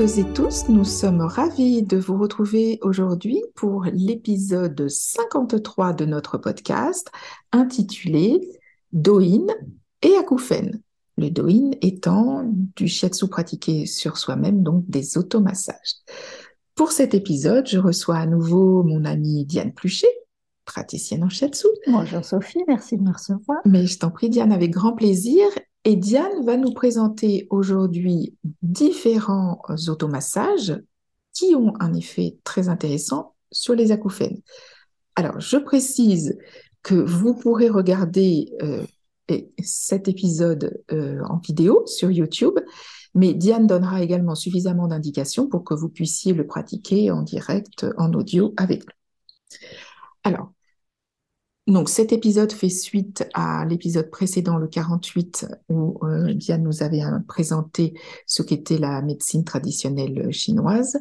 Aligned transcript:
Toutes 0.00 0.16
et 0.16 0.32
tous, 0.32 0.70
nous 0.70 0.86
sommes 0.86 1.20
ravis 1.20 1.82
de 1.82 1.98
vous 1.98 2.16
retrouver 2.16 2.78
aujourd'hui 2.80 3.44
pour 3.54 3.84
l'épisode 3.92 4.88
53 4.88 5.92
de 5.92 6.06
notre 6.06 6.38
podcast 6.38 7.10
intitulé 7.52 8.40
Doin 8.94 9.46
et 10.00 10.16
Akoufen. 10.16 10.80
Le 11.18 11.28
Doin 11.28 11.72
étant 11.82 12.50
du 12.76 12.88
shiatsu 12.88 13.28
pratiqué 13.28 13.84
sur 13.84 14.16
soi-même, 14.16 14.62
donc 14.62 14.88
des 14.88 15.18
automassages. 15.18 15.96
Pour 16.74 16.92
cet 16.92 17.12
épisode, 17.12 17.66
je 17.68 17.78
reçois 17.78 18.16
à 18.16 18.26
nouveau 18.26 18.82
mon 18.82 19.04
amie 19.04 19.44
Diane 19.44 19.74
Pluchet, 19.74 20.08
praticienne 20.64 21.24
en 21.24 21.28
shiatsu. 21.28 21.66
Bonjour 21.86 22.24
Sophie, 22.24 22.64
merci 22.66 22.96
de 22.96 23.02
me 23.02 23.12
recevoir. 23.12 23.58
Mais 23.66 23.84
je 23.84 23.98
t'en 23.98 24.10
prie 24.10 24.30
Diane, 24.30 24.50
avec 24.50 24.70
grand 24.70 24.94
plaisir. 24.94 25.44
Et 25.84 25.96
Diane 25.96 26.44
va 26.44 26.56
nous 26.56 26.72
présenter 26.72 27.46
aujourd'hui 27.50 28.36
différents 28.62 29.62
automassages 29.88 30.78
qui 31.32 31.54
ont 31.54 31.72
un 31.80 31.94
effet 31.94 32.36
très 32.44 32.68
intéressant 32.68 33.34
sur 33.50 33.74
les 33.74 33.90
acouphènes. 33.90 34.40
Alors, 35.16 35.40
je 35.40 35.56
précise 35.56 36.36
que 36.82 36.94
vous 36.94 37.34
pourrez 37.34 37.68
regarder 37.68 38.52
euh, 38.62 38.84
cet 39.62 40.08
épisode 40.08 40.82
euh, 40.92 41.22
en 41.24 41.38
vidéo 41.38 41.84
sur 41.86 42.10
YouTube, 42.10 42.58
mais 43.14 43.32
Diane 43.32 43.66
donnera 43.66 44.02
également 44.02 44.34
suffisamment 44.34 44.86
d'indications 44.86 45.48
pour 45.48 45.64
que 45.64 45.74
vous 45.74 45.88
puissiez 45.88 46.32
le 46.32 46.46
pratiquer 46.46 47.10
en 47.10 47.22
direct, 47.22 47.86
en 47.96 48.12
audio 48.12 48.52
avec 48.56 48.84
nous. 48.84 49.58
Alors, 50.24 50.52
donc 51.70 51.88
cet 51.88 52.12
épisode 52.12 52.52
fait 52.52 52.68
suite 52.68 53.28
à 53.34 53.64
l'épisode 53.64 54.10
précédent, 54.10 54.56
le 54.56 54.68
48, 54.68 55.46
où 55.68 55.98
euh, 56.02 56.32
Diane 56.32 56.62
nous 56.62 56.82
avait 56.82 57.02
euh, 57.02 57.18
présenté 57.26 57.94
ce 58.26 58.42
qu'était 58.42 58.78
la 58.78 59.02
médecine 59.02 59.44
traditionnelle 59.44 60.32
chinoise. 60.32 60.98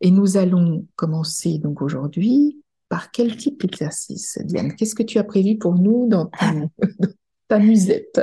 Et 0.00 0.10
nous 0.10 0.36
allons 0.36 0.86
commencer 0.96 1.58
donc 1.58 1.82
aujourd'hui 1.82 2.62
par 2.88 3.10
quel 3.10 3.36
type 3.36 3.60
d'exercice 3.60 4.38
Diane, 4.44 4.74
qu'est-ce 4.74 4.94
que 4.94 5.02
tu 5.02 5.18
as 5.18 5.24
prévu 5.24 5.58
pour 5.58 5.74
nous 5.74 6.08
dans 6.08 6.30
ta, 7.48 7.58
musette? 7.58 8.20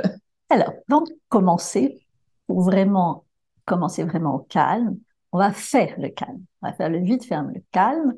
Alors, 0.48 0.72
donc 0.88 1.08
commencer, 1.28 2.00
pour 2.46 2.62
vraiment 2.62 3.24
commencer 3.64 4.04
vraiment 4.04 4.36
au 4.36 4.38
calme, 4.40 4.96
on 5.32 5.38
va 5.38 5.52
faire 5.52 5.94
le 5.98 6.08
calme. 6.08 6.42
On 6.62 6.68
va 6.68 6.72
faire 6.72 6.88
le 6.88 6.98
vide 6.98 7.22
ferme, 7.22 7.52
le 7.54 7.62
calme. 7.70 8.14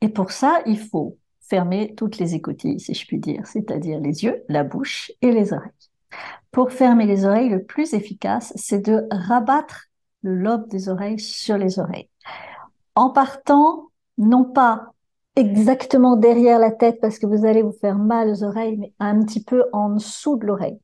Et 0.00 0.08
pour 0.08 0.30
ça, 0.30 0.60
il 0.66 0.78
faut 0.78 1.16
fermer 1.50 1.94
toutes 1.96 2.18
les 2.18 2.34
écoutilles, 2.34 2.78
si 2.78 2.94
je 2.94 3.06
puis 3.06 3.18
dire, 3.18 3.44
c'est-à-dire 3.46 3.98
les 4.00 4.24
yeux, 4.24 4.44
la 4.48 4.62
bouche 4.62 5.10
et 5.20 5.32
les 5.32 5.52
oreilles. 5.52 5.70
Pour 6.52 6.72
fermer 6.72 7.06
les 7.06 7.24
oreilles, 7.24 7.48
le 7.48 7.64
plus 7.64 7.92
efficace, 7.92 8.52
c'est 8.54 8.80
de 8.80 9.06
rabattre 9.10 9.86
le 10.22 10.36
lobe 10.36 10.68
des 10.68 10.88
oreilles 10.88 11.18
sur 11.18 11.58
les 11.58 11.78
oreilles. 11.78 12.08
En 12.94 13.10
partant, 13.10 13.90
non 14.16 14.44
pas 14.44 14.92
exactement 15.36 16.16
derrière 16.16 16.58
la 16.58 16.70
tête 16.70 17.00
parce 17.00 17.18
que 17.18 17.26
vous 17.26 17.44
allez 17.44 17.62
vous 17.62 17.72
faire 17.72 17.98
mal 17.98 18.28
aux 18.30 18.44
oreilles, 18.44 18.76
mais 18.76 18.92
un 19.00 19.22
petit 19.22 19.42
peu 19.42 19.64
en 19.72 19.90
dessous 19.90 20.36
de 20.36 20.46
l'oreille. 20.46 20.78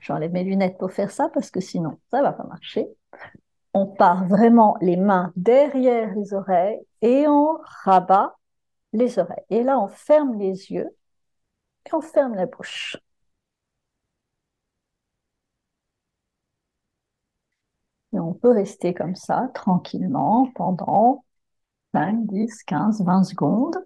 J'enlève 0.00 0.32
mes 0.32 0.44
lunettes 0.44 0.78
pour 0.78 0.92
faire 0.92 1.10
ça 1.10 1.28
parce 1.28 1.50
que 1.50 1.60
sinon, 1.60 1.98
ça 2.10 2.22
va 2.22 2.32
pas 2.32 2.44
marcher. 2.44 2.88
On 3.74 3.86
part 3.86 4.26
vraiment 4.26 4.76
les 4.80 4.96
mains 4.96 5.32
derrière 5.36 6.14
les 6.14 6.34
oreilles 6.34 6.80
et 7.00 7.26
on 7.26 7.58
rabat 7.84 8.36
les 8.92 9.18
oreilles. 9.18 9.44
Et 9.50 9.62
là, 9.62 9.78
on 9.80 9.88
ferme 9.88 10.38
les 10.38 10.70
yeux 10.72 10.90
et 11.86 11.94
on 11.94 12.00
ferme 12.00 12.34
la 12.34 12.46
bouche. 12.46 12.96
Et 18.12 18.20
on 18.20 18.34
peut 18.34 18.50
rester 18.50 18.94
comme 18.94 19.16
ça, 19.16 19.50
tranquillement, 19.54 20.50
pendant 20.54 21.24
5, 21.94 22.26
10, 22.26 22.62
15, 22.64 23.02
20 23.04 23.24
secondes, 23.24 23.76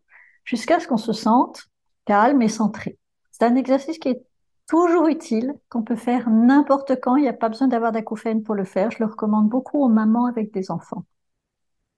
jusqu'à 0.44 0.80
ce 0.80 0.88
qu'on 0.88 0.96
se 0.96 1.12
sente 1.12 1.66
calme 2.06 2.42
et 2.42 2.48
centré. 2.48 2.98
C'est 3.30 3.44
un 3.44 3.56
exercice 3.56 3.98
qui 3.98 4.08
est 4.08 4.22
toujours 4.68 5.06
utile, 5.08 5.54
qu'on 5.68 5.82
peut 5.82 5.96
faire 5.96 6.28
n'importe 6.30 7.00
quand. 7.00 7.16
Il 7.16 7.22
n'y 7.22 7.28
a 7.28 7.32
pas 7.32 7.48
besoin 7.48 7.68
d'avoir 7.68 7.92
d'acouphène 7.92 8.42
pour 8.42 8.54
le 8.54 8.64
faire. 8.64 8.90
Je 8.90 8.98
le 9.00 9.06
recommande 9.06 9.48
beaucoup 9.48 9.82
aux 9.84 9.88
mamans 9.88 10.26
avec 10.26 10.52
des 10.52 10.70
enfants. 10.70 11.04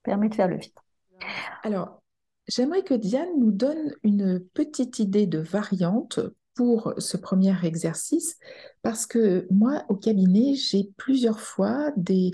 permet 0.03 0.29
de 0.29 0.35
faire 0.35 0.49
le 0.49 0.57
vide. 0.57 0.73
Alors, 1.63 2.01
J'aimerais 2.49 2.83
que 2.83 2.95
Diane 2.95 3.29
nous 3.39 3.53
donne 3.53 3.93
une 4.03 4.41
petite 4.41 4.99
idée 4.99 5.27
de 5.27 5.39
variante 5.39 6.19
pour 6.55 6.95
ce 6.99 7.17
premier 7.17 7.55
exercice, 7.63 8.37
parce 8.83 9.07
que 9.07 9.47
moi, 9.51 9.85
au 9.89 9.95
cabinet, 9.95 10.55
j'ai 10.55 10.91
plusieurs 10.97 11.41
fois 11.41 11.93
des, 11.97 12.31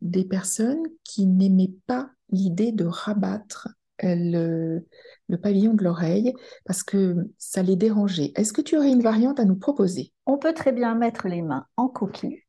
des 0.00 0.24
personnes 0.24 0.82
qui 1.04 1.26
n'aimaient 1.26 1.74
pas 1.86 2.08
l'idée 2.30 2.72
de 2.72 2.86
rabattre 2.86 3.68
euh, 4.04 4.14
le, 4.16 4.86
le 5.28 5.38
pavillon 5.38 5.74
de 5.74 5.82
l'oreille 5.82 6.32
parce 6.64 6.82
que 6.82 7.16
ça 7.38 7.62
les 7.62 7.76
dérangeait. 7.76 8.32
Est-ce 8.36 8.52
que 8.52 8.62
tu 8.62 8.76
aurais 8.76 8.90
une 8.90 9.02
variante 9.02 9.40
à 9.40 9.44
nous 9.44 9.56
proposer? 9.56 10.12
On 10.26 10.38
peut 10.38 10.54
très 10.54 10.72
bien 10.72 10.94
mettre 10.94 11.28
les 11.28 11.42
mains 11.42 11.66
en 11.76 11.88
coquille 11.88 12.42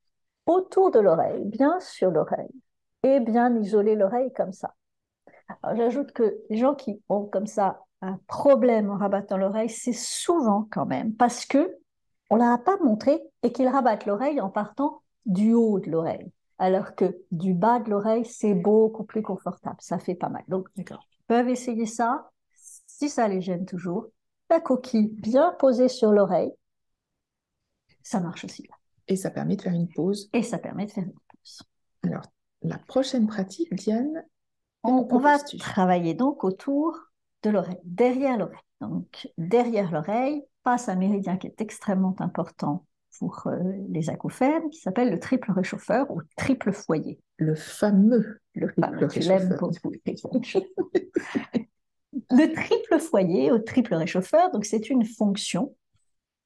autour 0.46 0.92
de 0.92 1.00
l'oreille, 1.00 1.44
bien 1.46 1.80
sur 1.80 2.10
l'oreille, 2.10 2.54
et 3.04 3.20
bien 3.20 3.54
isoler 3.60 3.96
l'oreille 3.96 4.32
comme 4.34 4.54
ça. 4.54 4.74
J'ajoute 5.76 6.12
que 6.12 6.38
les 6.50 6.58
gens 6.58 6.76
qui 6.76 7.02
ont 7.10 7.26
comme 7.26 7.48
ça 7.48 7.82
un 8.02 8.20
problème 8.28 8.90
en 8.90 8.98
rabattant 8.98 9.38
l'oreille, 9.38 9.70
c'est 9.70 9.94
souvent 9.94 10.68
quand 10.72 10.86
même 10.86 11.16
parce 11.16 11.46
que 11.46 11.78
on 12.30 12.36
leur 12.36 12.52
a 12.52 12.58
pas 12.58 12.78
montré 12.84 13.22
et 13.44 13.52
qu'ils 13.52 13.68
rabattent 13.68 14.06
l'oreille 14.06 14.42
en 14.42 14.50
partant 14.50 15.02
du 15.26 15.54
haut 15.54 15.80
de 15.80 15.90
l'oreille, 15.90 16.32
alors 16.58 16.96
que 16.96 17.18
du 17.32 17.54
bas 17.54 17.80
de 17.80 17.90
l'oreille, 17.90 18.26
c'est 18.26 18.54
beaucoup 18.54 19.04
plus 19.04 19.22
confortable. 19.22 19.78
Ça 19.80 19.98
fait 19.98 20.16
pas 20.16 20.30
mal. 20.30 20.44
Donc, 20.48 20.68
ils 20.76 20.86
peuvent 21.28 21.50
essayer 21.50 21.86
ça. 21.86 22.30
Si 22.54 23.10
ça 23.10 23.28
les 23.28 23.42
gêne 23.42 23.66
toujours, 23.66 24.08
la 24.50 24.60
coquille 24.60 25.08
bien 25.08 25.56
posée 25.60 25.88
sur 25.88 26.12
l'oreille, 26.12 26.52
ça 28.04 28.20
marche 28.20 28.46
aussi 28.46 28.66
Et 29.08 29.16
ça 29.18 29.30
permet 29.30 29.56
de 29.56 29.62
faire 29.62 29.74
une 29.74 29.90
pause. 29.90 30.30
Et 30.34 30.44
ça 30.44 30.58
permet 30.58 30.86
de 30.86 30.92
faire 30.92 31.04
une 31.04 31.12
pause. 31.12 31.62
Alors, 32.04 32.24
la 32.62 32.78
prochaine 32.78 33.28
pratique, 33.28 33.74
Diane, 33.74 34.24
on, 34.84 35.20
va 35.20 35.40
travailler 35.60 36.14
donc 36.14 36.44
autour 36.44 36.98
de 37.44 37.50
l'oreille, 37.50 37.80
derrière 37.84 38.38
l'oreille. 38.38 38.58
Donc, 38.82 39.28
derrière 39.38 39.92
l'oreille 39.92 40.44
passe 40.64 40.90
un 40.90 40.96
méridien 40.96 41.38
qui 41.38 41.48
est 41.48 41.62
extrêmement 41.62 42.16
important 42.20 42.86
pour 43.20 43.48
euh, 43.48 43.58
les 43.90 44.10
acouphènes, 44.10 44.70
qui 44.70 44.80
s'appelle 44.80 45.10
le 45.10 45.20
triple 45.20 45.52
réchauffeur 45.52 46.10
ou 46.12 46.22
triple 46.36 46.72
foyer. 46.72 47.20
Le 47.38 47.56
fameux. 47.56 48.40
Le 48.54 48.68
fameux, 48.70 49.08
tu 49.08 49.20
l'aimes 49.20 49.50
beaucoup. 49.50 49.72
le 52.32 52.54
triple 52.54 53.00
foyer 53.00 53.52
ou 53.52 53.60
triple 53.60 53.96
réchauffeur, 53.96 54.52
donc 54.52 54.66
c'est 54.66 54.90
une 54.90 55.06
fonction 55.06 55.76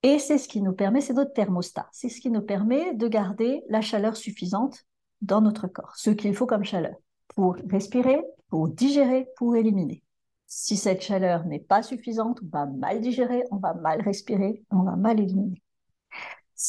et 0.03 0.18
c'est 0.18 0.38
ce 0.38 0.47
qui 0.47 0.62
nous 0.62 0.74
permet, 0.74 1.02
c'est 1.02 1.14
notre 1.14 1.34
thermostat, 1.34 1.88
c'est 1.91 2.09
ce 2.09 2.20
qui 2.20 2.31
nous 2.31 2.41
permet 2.41 2.94
de 2.96 3.08
garder 3.08 3.64
la 3.70 3.81
chaleur 3.81 4.18
suffisante 4.18 4.84
dans 5.22 5.41
notre 5.41 5.68
corps, 5.68 5.94
ce 5.96 6.09
qu'il 6.09 6.34
faut 6.36 6.47
comme 6.47 6.64
chaleur 6.64 6.96
pour 7.36 7.56
respirer, 7.69 8.22
pour 8.50 8.69
digérer, 8.69 9.28
pour 9.38 9.56
éliminer. 9.56 10.03
Si 10.47 10.75
cette 10.75 11.02
chaleur 11.02 11.46
n'est 11.46 11.59
pas 11.59 11.81
suffisante, 11.81 12.40
on 12.44 12.47
va 12.47 12.66
mal 12.66 13.00
digérer, 13.00 13.44
on 13.52 13.58
va 13.58 13.74
mal 13.74 14.02
respirer, 14.02 14.64
on 14.72 14.84
va 14.84 14.96
mal 14.96 15.19
éliminer. 15.19 15.62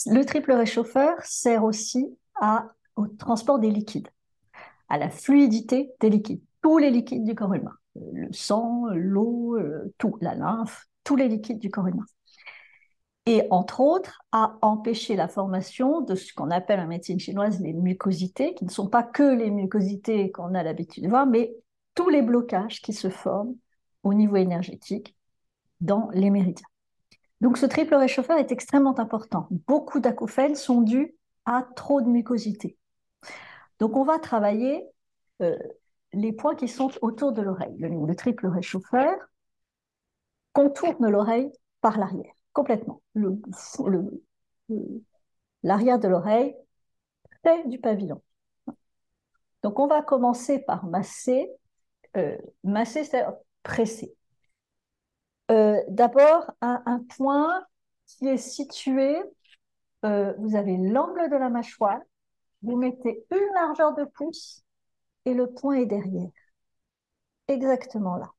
Le 0.06 0.22
triple 0.24 0.52
réchauffeur 0.52 1.20
sert 1.24 1.64
aussi 1.64 2.16
au 2.96 3.06
transport 3.06 3.58
des 3.58 3.70
liquides, 3.70 4.08
à 4.88 4.98
la 4.98 5.10
fluidité 5.10 5.92
des 6.00 6.10
liquides, 6.10 6.42
tous 6.62 6.78
les 6.78 6.90
liquides 6.90 7.24
du 7.24 7.34
corps 7.34 7.54
humain, 7.54 7.76
le 8.12 8.32
sang, 8.32 8.86
l'eau, 8.92 9.56
euh, 9.56 9.92
tout, 9.98 10.16
la 10.20 10.34
lymphe, 10.34 10.86
tous 11.04 11.16
les 11.16 11.28
liquides 11.28 11.58
du 11.58 11.70
corps 11.70 11.88
humain 11.88 12.06
et 13.26 13.46
entre 13.50 13.80
autres 13.80 14.22
à 14.32 14.56
empêcher 14.62 15.14
la 15.14 15.28
formation 15.28 16.00
de 16.00 16.14
ce 16.14 16.32
qu'on 16.34 16.50
appelle 16.50 16.80
en 16.80 16.86
médecine 16.86 17.20
chinoise 17.20 17.60
les 17.60 17.72
mucosités, 17.72 18.54
qui 18.54 18.64
ne 18.64 18.70
sont 18.70 18.88
pas 18.88 19.02
que 19.02 19.22
les 19.22 19.50
mucosités 19.50 20.30
qu'on 20.32 20.54
a 20.54 20.62
l'habitude 20.62 21.04
de 21.04 21.08
voir, 21.08 21.26
mais 21.26 21.54
tous 21.94 22.08
les 22.08 22.22
blocages 22.22 22.80
qui 22.80 22.92
se 22.92 23.10
forment 23.10 23.54
au 24.02 24.14
niveau 24.14 24.36
énergétique 24.36 25.16
dans 25.80 26.08
les 26.12 26.30
méridiens. 26.30 26.66
Donc 27.40 27.58
ce 27.58 27.66
triple 27.66 27.94
réchauffeur 27.94 28.38
est 28.38 28.52
extrêmement 28.52 28.98
important. 28.98 29.48
Beaucoup 29.66 30.00
d'acouphènes 30.00 30.54
sont 30.54 30.80
dus 30.80 31.14
à 31.44 31.66
trop 31.76 32.00
de 32.00 32.08
mucosité. 32.08 32.76
Donc 33.78 33.96
on 33.96 34.04
va 34.04 34.18
travailler 34.18 34.84
euh, 35.42 35.58
les 36.12 36.32
points 36.32 36.54
qui 36.54 36.68
sont 36.68 36.90
autour 37.02 37.32
de 37.32 37.42
l'oreille. 37.42 37.76
Le, 37.78 37.88
le 37.88 38.16
triple 38.16 38.46
réchauffeur 38.46 39.14
contourne 40.52 41.08
l'oreille 41.08 41.50
par 41.80 41.98
l'arrière 41.98 42.32
complètement. 42.52 43.02
L'arrière 45.62 45.98
de 45.98 46.08
l'oreille 46.08 46.54
près 47.42 47.66
du 47.68 47.78
pavillon. 47.78 48.22
Donc 49.62 49.78
on 49.78 49.86
va 49.86 50.02
commencer 50.02 50.58
par 50.60 50.84
masser. 50.86 51.50
Euh, 52.16 52.36
masser, 52.64 53.04
c'est 53.04 53.24
presser. 53.62 54.14
Euh, 55.50 55.80
d'abord, 55.88 56.50
un, 56.60 56.82
un, 56.86 57.00
point 57.16 57.64
qui 58.06 58.28
est 58.28 58.36
situé, 58.36 59.22
euh, 60.04 60.34
vous 60.38 60.56
avez 60.56 60.76
l'angle 60.76 61.30
de 61.30 61.36
la 61.36 61.48
mâchoire, 61.48 62.00
vous 62.62 62.76
mettez 62.76 63.24
une 63.30 63.54
largeur 63.54 63.94
de 63.94 64.04
pouce 64.04 64.62
et 65.24 65.34
le 65.34 65.52
point 65.52 65.74
est 65.74 65.86
derrière. 65.86 66.30
Exactement 67.48 68.16
là. 68.16 68.30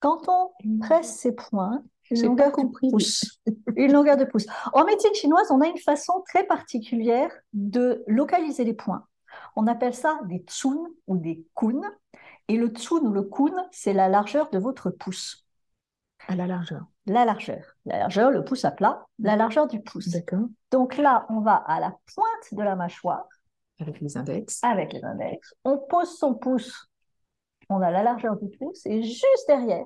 Quand 0.00 0.28
on 0.28 0.52
presse 0.80 1.16
ces 1.16 1.32
points, 1.34 1.82
une 2.14 2.26
longueur 2.26 2.52
de 2.56 2.88
pouce. 2.90 3.40
Une 3.76 3.92
longueur 3.92 4.16
de 4.16 4.24
pouce. 4.24 4.46
En 4.72 4.84
médecine 4.84 5.14
chinoise, 5.14 5.50
on 5.50 5.60
a 5.60 5.66
une 5.66 5.78
façon 5.78 6.22
très 6.28 6.44
particulière 6.44 7.30
de 7.52 8.02
localiser 8.06 8.64
les 8.64 8.74
points. 8.74 9.06
On 9.56 9.66
appelle 9.66 9.94
ça 9.94 10.18
des 10.24 10.38
tsun 10.38 10.78
ou 11.06 11.16
des 11.16 11.44
kun. 11.54 11.80
Et 12.48 12.56
le 12.56 12.68
tsun 12.68 13.00
ou 13.00 13.12
le 13.12 13.22
kun, 13.22 13.54
c'est 13.70 13.92
la 13.92 14.08
largeur 14.08 14.50
de 14.50 14.58
votre 14.58 14.90
pouce. 14.90 15.46
À 16.28 16.36
la 16.36 16.46
largeur. 16.46 16.84
La 17.06 17.24
largeur. 17.24 17.76
La 17.84 17.98
largeur, 17.98 18.30
le 18.30 18.44
pouce 18.44 18.64
à 18.64 18.70
plat, 18.70 19.06
la 19.18 19.36
largeur 19.36 19.66
du 19.66 19.82
pouce. 19.82 20.08
D'accord. 20.08 20.46
Donc 20.70 20.96
là, 20.96 21.26
on 21.28 21.40
va 21.40 21.54
à 21.54 21.80
la 21.80 21.94
pointe 22.14 22.52
de 22.52 22.62
la 22.62 22.76
mâchoire 22.76 23.26
Avec 23.78 24.00
les 24.00 24.16
index. 24.16 24.60
avec 24.62 24.92
les 24.92 25.04
index. 25.04 25.54
On 25.64 25.78
pose 25.78 26.16
son 26.16 26.34
pouce. 26.34 26.88
On 27.68 27.80
a 27.80 27.90
la 27.90 28.02
largeur 28.02 28.36
du 28.36 28.48
pouce. 28.56 28.84
Et 28.86 29.02
juste 29.02 29.44
derrière, 29.48 29.84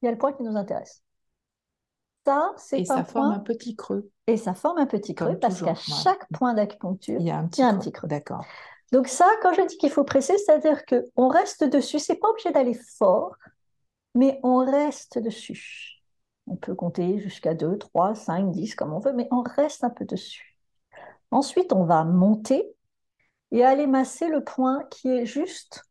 il 0.00 0.06
y 0.06 0.08
a 0.08 0.12
le 0.12 0.18
point 0.18 0.32
qui 0.32 0.42
nous 0.42 0.56
intéresse. 0.56 1.02
Ça, 2.28 2.52
c'est 2.58 2.80
Et 2.80 2.84
ça 2.84 3.04
forme 3.04 3.32
un 3.32 3.40
petit 3.40 3.76
creux. 3.76 4.10
Et 4.26 4.36
ça 4.36 4.54
forme 4.54 4.78
un 4.78 4.86
petit 4.86 5.14
creux 5.14 5.38
parce 5.38 5.62
qu'à 5.62 5.72
ouais. 5.72 5.76
chaque 5.76 6.28
point 6.32 6.54
d'acupuncture, 6.54 7.20
Il 7.20 7.26
y 7.26 7.30
a 7.30 7.38
un 7.38 7.48
petit 7.48 7.60
y 7.60 7.64
a 7.64 7.68
un 7.68 7.74
creux. 7.74 7.78
petit 7.78 7.92
creux. 7.92 8.08
D'accord. 8.08 8.44
Donc 8.92 9.08
ça, 9.08 9.28
quand 9.42 9.52
je 9.52 9.62
dis 9.66 9.76
qu'il 9.78 9.90
faut 9.90 10.04
presser, 10.04 10.36
c'est-à-dire 10.38 10.82
qu'on 10.86 11.28
reste 11.28 11.64
dessus. 11.64 11.98
C'est 11.98 12.16
pas 12.16 12.28
obligé 12.28 12.50
d'aller 12.52 12.74
fort, 12.74 13.36
mais 14.14 14.40
on 14.42 14.58
reste 14.58 15.18
dessus. 15.18 16.02
On 16.46 16.56
peut 16.56 16.74
compter 16.74 17.18
jusqu'à 17.20 17.54
2, 17.54 17.78
3, 17.78 18.14
5, 18.14 18.50
10 18.50 18.74
comme 18.74 18.92
on 18.94 19.00
veut, 19.00 19.12
mais 19.12 19.28
on 19.30 19.42
reste 19.42 19.84
un 19.84 19.90
peu 19.90 20.04
dessus. 20.04 20.58
Ensuite, 21.30 21.72
on 21.72 21.84
va 21.84 22.04
monter 22.04 22.74
et 23.52 23.64
aller 23.64 23.86
masser 23.86 24.28
le 24.28 24.44
point 24.44 24.84
qui 24.90 25.08
est 25.08 25.26
juste 25.26 25.84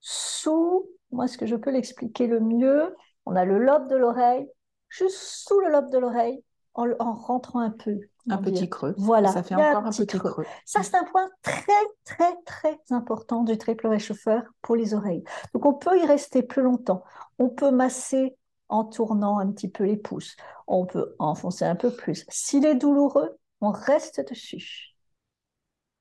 sous, 0.00 0.88
moi, 1.10 1.24
est-ce 1.26 1.38
que 1.38 1.46
je 1.46 1.56
peux 1.56 1.70
l'expliquer 1.70 2.26
le 2.26 2.40
mieux? 2.40 2.94
On 3.26 3.36
a 3.36 3.44
le 3.44 3.58
lobe 3.58 3.88
de 3.88 3.96
l'oreille, 3.96 4.48
juste 4.96 5.18
sous 5.18 5.60
le 5.60 5.70
lobe 5.70 5.90
de 5.90 5.98
l'oreille, 5.98 6.42
en, 6.74 6.88
en 6.98 7.14
rentrant 7.14 7.60
un 7.60 7.70
peu. 7.70 7.98
Un 8.30 8.38
petit 8.38 8.52
dire. 8.52 8.70
creux. 8.70 8.94
Voilà, 8.96 9.28
Ça 9.28 9.42
fait 9.42 9.54
encore 9.54 9.84
un 9.86 9.90
petit 9.90 10.06
creux. 10.06 10.30
creux. 10.30 10.46
Ça, 10.64 10.82
c'est 10.82 10.96
un 10.96 11.04
point 11.04 11.28
très, 11.42 11.62
très, 12.04 12.34
très 12.46 12.80
important 12.90 13.42
du 13.44 13.58
triple 13.58 13.86
réchauffeur 13.86 14.42
pour 14.62 14.76
les 14.76 14.94
oreilles. 14.94 15.24
Donc, 15.52 15.66
on 15.66 15.74
peut 15.74 15.98
y 15.98 16.06
rester 16.06 16.42
plus 16.42 16.62
longtemps. 16.62 17.04
On 17.38 17.50
peut 17.50 17.70
masser 17.70 18.36
en 18.68 18.84
tournant 18.84 19.38
un 19.38 19.50
petit 19.52 19.68
peu 19.68 19.84
les 19.84 19.98
pouces. 19.98 20.36
On 20.66 20.86
peut 20.86 21.14
enfoncer 21.18 21.64
un 21.66 21.76
peu 21.76 21.94
plus. 21.94 22.24
S'il 22.30 22.64
est 22.64 22.76
douloureux, 22.76 23.36
on 23.60 23.70
reste 23.70 24.26
dessus. 24.28 24.94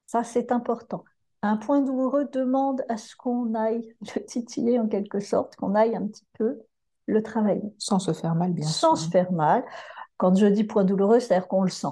Ça, 0.06 0.24
c'est 0.24 0.51
important. 0.51 1.04
Un 1.42 1.57
point 1.57 1.81
douloureux 1.81 2.25
demande 2.31 2.86
à 2.88 2.96
ce 2.96 3.16
qu'on 3.18 3.54
aille 3.54 3.94
le 4.16 4.24
titiller 4.25 4.80
en 4.80 4.88
quelque 4.88 5.19
sorte, 5.19 5.57
qu'on 5.57 5.75
aille 5.75 5.96
un 5.96 6.07
petit 6.07 6.25
peu 6.34 6.62
le 7.05 7.21
travailler, 7.23 7.73
Sans 7.77 8.00
se 8.00 8.13
faire 8.13 8.35
mal, 8.35 8.53
bien 8.53 8.67
sans 8.67 8.95
sûr. 8.95 8.97
se 8.97 9.09
faire 9.09 9.31
mal. 9.31 9.63
Quand 10.17 10.35
je 10.35 10.45
dis 10.45 10.63
point 10.63 10.83
douloureux, 10.85 11.19
c'est-à-dire 11.19 11.47
qu'on 11.47 11.63
le 11.63 11.69
sent. 11.69 11.88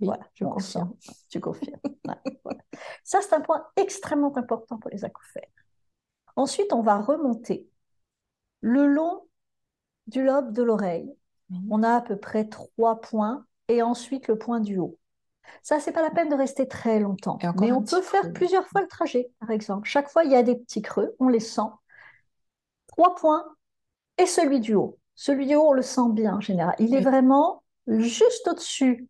Oui, 0.00 0.06
Voilà, 0.06 0.24
je 0.34 0.44
on 0.44 0.48
le 0.48 0.54
confirme. 0.54 0.94
sent. 1.00 1.12
Tu 1.28 1.40
confirmes. 1.40 1.80
Ouais, 2.06 2.14
voilà. 2.44 2.60
Ça, 3.04 3.20
c'est 3.22 3.34
un 3.34 3.40
point 3.40 3.66
extrêmement 3.76 4.36
important 4.36 4.78
pour 4.78 4.90
les 4.90 5.04
acouphènes. 5.04 5.42
Ensuite, 6.36 6.72
on 6.72 6.82
va 6.82 6.98
remonter 7.00 7.68
le 8.60 8.86
long 8.86 9.26
du 10.06 10.24
lobe 10.24 10.52
de 10.52 10.62
l'oreille. 10.62 11.12
On 11.70 11.82
a 11.82 11.96
à 11.96 12.00
peu 12.00 12.16
près 12.16 12.48
trois 12.48 13.00
points 13.00 13.44
et 13.68 13.82
ensuite 13.82 14.28
le 14.28 14.38
point 14.38 14.60
du 14.60 14.78
haut. 14.78 14.98
Ça, 15.62 15.80
c'est 15.80 15.92
pas 15.92 16.02
la 16.02 16.10
peine 16.10 16.28
de 16.28 16.34
rester 16.34 16.68
très 16.68 17.00
longtemps. 17.00 17.38
Mais 17.60 17.72
on 17.72 17.82
peut 17.82 18.02
faire 18.02 18.20
creux. 18.22 18.32
plusieurs 18.32 18.66
fois 18.68 18.82
le 18.82 18.88
trajet, 18.88 19.30
par 19.40 19.50
exemple. 19.50 19.88
Chaque 19.88 20.10
fois, 20.10 20.24
il 20.24 20.30
y 20.30 20.34
a 20.36 20.42
des 20.42 20.56
petits 20.56 20.82
creux, 20.82 21.16
on 21.18 21.28
les 21.28 21.40
sent. 21.40 21.62
Trois 22.88 23.14
points 23.14 23.44
et 24.18 24.26
celui 24.26 24.60
du 24.60 24.74
haut. 24.74 24.98
Celui 25.14 25.46
du 25.46 25.54
haut, 25.54 25.68
on 25.68 25.72
le 25.72 25.82
sent 25.82 26.10
bien 26.12 26.36
en 26.36 26.40
général. 26.40 26.74
Il 26.78 26.94
est 26.94 27.00
vraiment 27.00 27.62
juste 27.86 28.46
au-dessus 28.48 29.08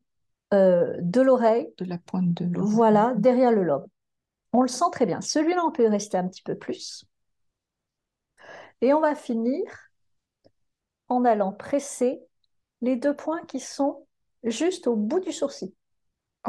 euh, 0.55 0.97
de 1.01 1.21
l'oreille, 1.21 1.73
De 1.79 1.85
la 1.85 1.99
pointe 1.99 2.33
de 2.33 2.45
l'oreille. 2.47 2.73
voilà, 2.73 3.13
derrière 3.17 3.51
le 3.53 3.65
lobe. 3.65 3.87
On 4.53 4.63
le 4.63 4.69
sent 4.69 4.87
très 4.93 5.05
bien. 5.05 5.21
Celui-là, 5.21 5.63
on 5.65 5.71
peut 5.73 5.85
y 5.85 5.89
rester 5.89 6.17
un 6.17 6.27
petit 6.27 6.43
peu 6.43 6.55
plus. 6.57 7.05
Et 8.81 8.95
on 8.95 9.01
va 9.01 9.15
finir 9.15 9.63
en 11.09 11.25
allant 11.25 11.53
presser 11.53 12.23
les 12.81 12.97
deux 12.97 13.15
points 13.15 13.43
qui 13.47 13.61
sont 13.61 14.07
juste 14.45 14.87
au 14.87 14.97
bout 14.97 15.21
du 15.21 15.33
sourcil. 15.33 15.73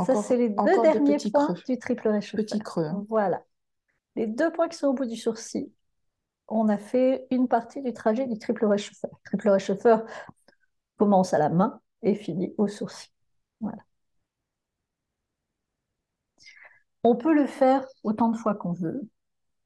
Ça, 0.06 0.16
c'est 0.16 0.38
les 0.38 0.50
deux 0.50 0.82
derniers 0.82 1.18
points 1.32 1.48
creux. 1.54 1.64
du 1.68 1.78
triple 1.80 2.08
réchauffeur. 2.08 2.46
Petit 2.46 2.60
creux. 2.60 2.86
hein. 2.86 3.06
Voilà. 3.10 3.44
Les 4.16 4.28
deux 4.28 4.52
points 4.52 4.70
qui 4.70 4.78
sont 4.78 4.88
au 4.88 4.94
bout 4.94 5.06
du 5.06 5.18
sourcil. 5.18 5.72
On 6.50 6.68
a 6.70 6.78
fait 6.78 7.28
une 7.32 7.48
partie 7.48 7.82
du 7.82 7.94
trajet 7.94 8.28
du 8.28 8.38
triple 8.38 8.66
réchauffeur. 8.66 9.12
Le 9.14 9.30
triple 9.30 9.50
réchauffeur 9.50 10.06
commence 10.98 11.34
à 11.34 11.38
la 11.38 11.50
main 11.50 11.80
et 12.02 12.16
finit 12.16 12.54
au 12.58 12.68
sourcil. 12.68 13.10
Voilà. 13.62 13.84
On 17.04 17.16
peut 17.16 17.34
le 17.34 17.48
faire 17.48 17.86
autant 18.04 18.30
de 18.30 18.38
fois 18.38 18.56
qu'on 18.56 18.74
veut, 18.74 19.08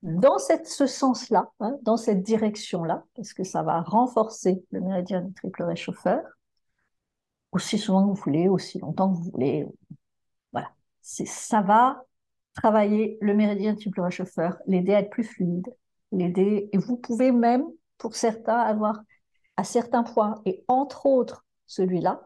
dans 0.04 0.38
cette, 0.38 0.68
ce 0.68 0.86
sens-là, 0.86 1.50
hein, 1.62 1.78
dans 1.82 1.98
cette 1.98 2.22
direction-là, 2.22 3.06
parce 3.16 3.34
que 3.34 3.44
ça 3.44 3.64
va 3.64 3.82
renforcer 3.82 4.64
le 4.72 4.82
méridien 4.82 5.22
du 5.22 5.34
triple 5.34 5.64
réchauffeur, 5.64 6.22
aussi 7.54 7.78
souvent 7.78 8.04
que 8.04 8.10
vous 8.10 8.24
voulez, 8.24 8.50
aussi 8.50 8.80
longtemps 8.80 9.12
que 9.12 9.18
vous 9.18 9.32
voulez. 9.32 9.66
Voilà. 10.52 10.72
Ça 11.02 11.62
va 11.62 12.04
travailler 12.54 13.18
le 13.22 13.34
méridien 13.34 13.74
du 13.74 13.80
triple 13.80 14.02
réchauffeur, 14.02 14.58
l'aider 14.68 14.94
à 14.94 15.00
être 15.00 15.10
plus 15.10 15.24
fluide, 15.24 15.74
l'aider, 16.14 16.70
et 16.72 16.78
vous 16.78 16.98
pouvez 16.98 17.32
même, 17.32 17.66
pour 17.98 18.16
certains, 18.16 18.60
avoir 18.60 19.02
à 19.58 19.64
certains 19.64 20.04
points, 20.04 20.42
et 20.46 20.64
entre 20.68 21.06
autres 21.06 21.46
celui-là, 21.66 22.22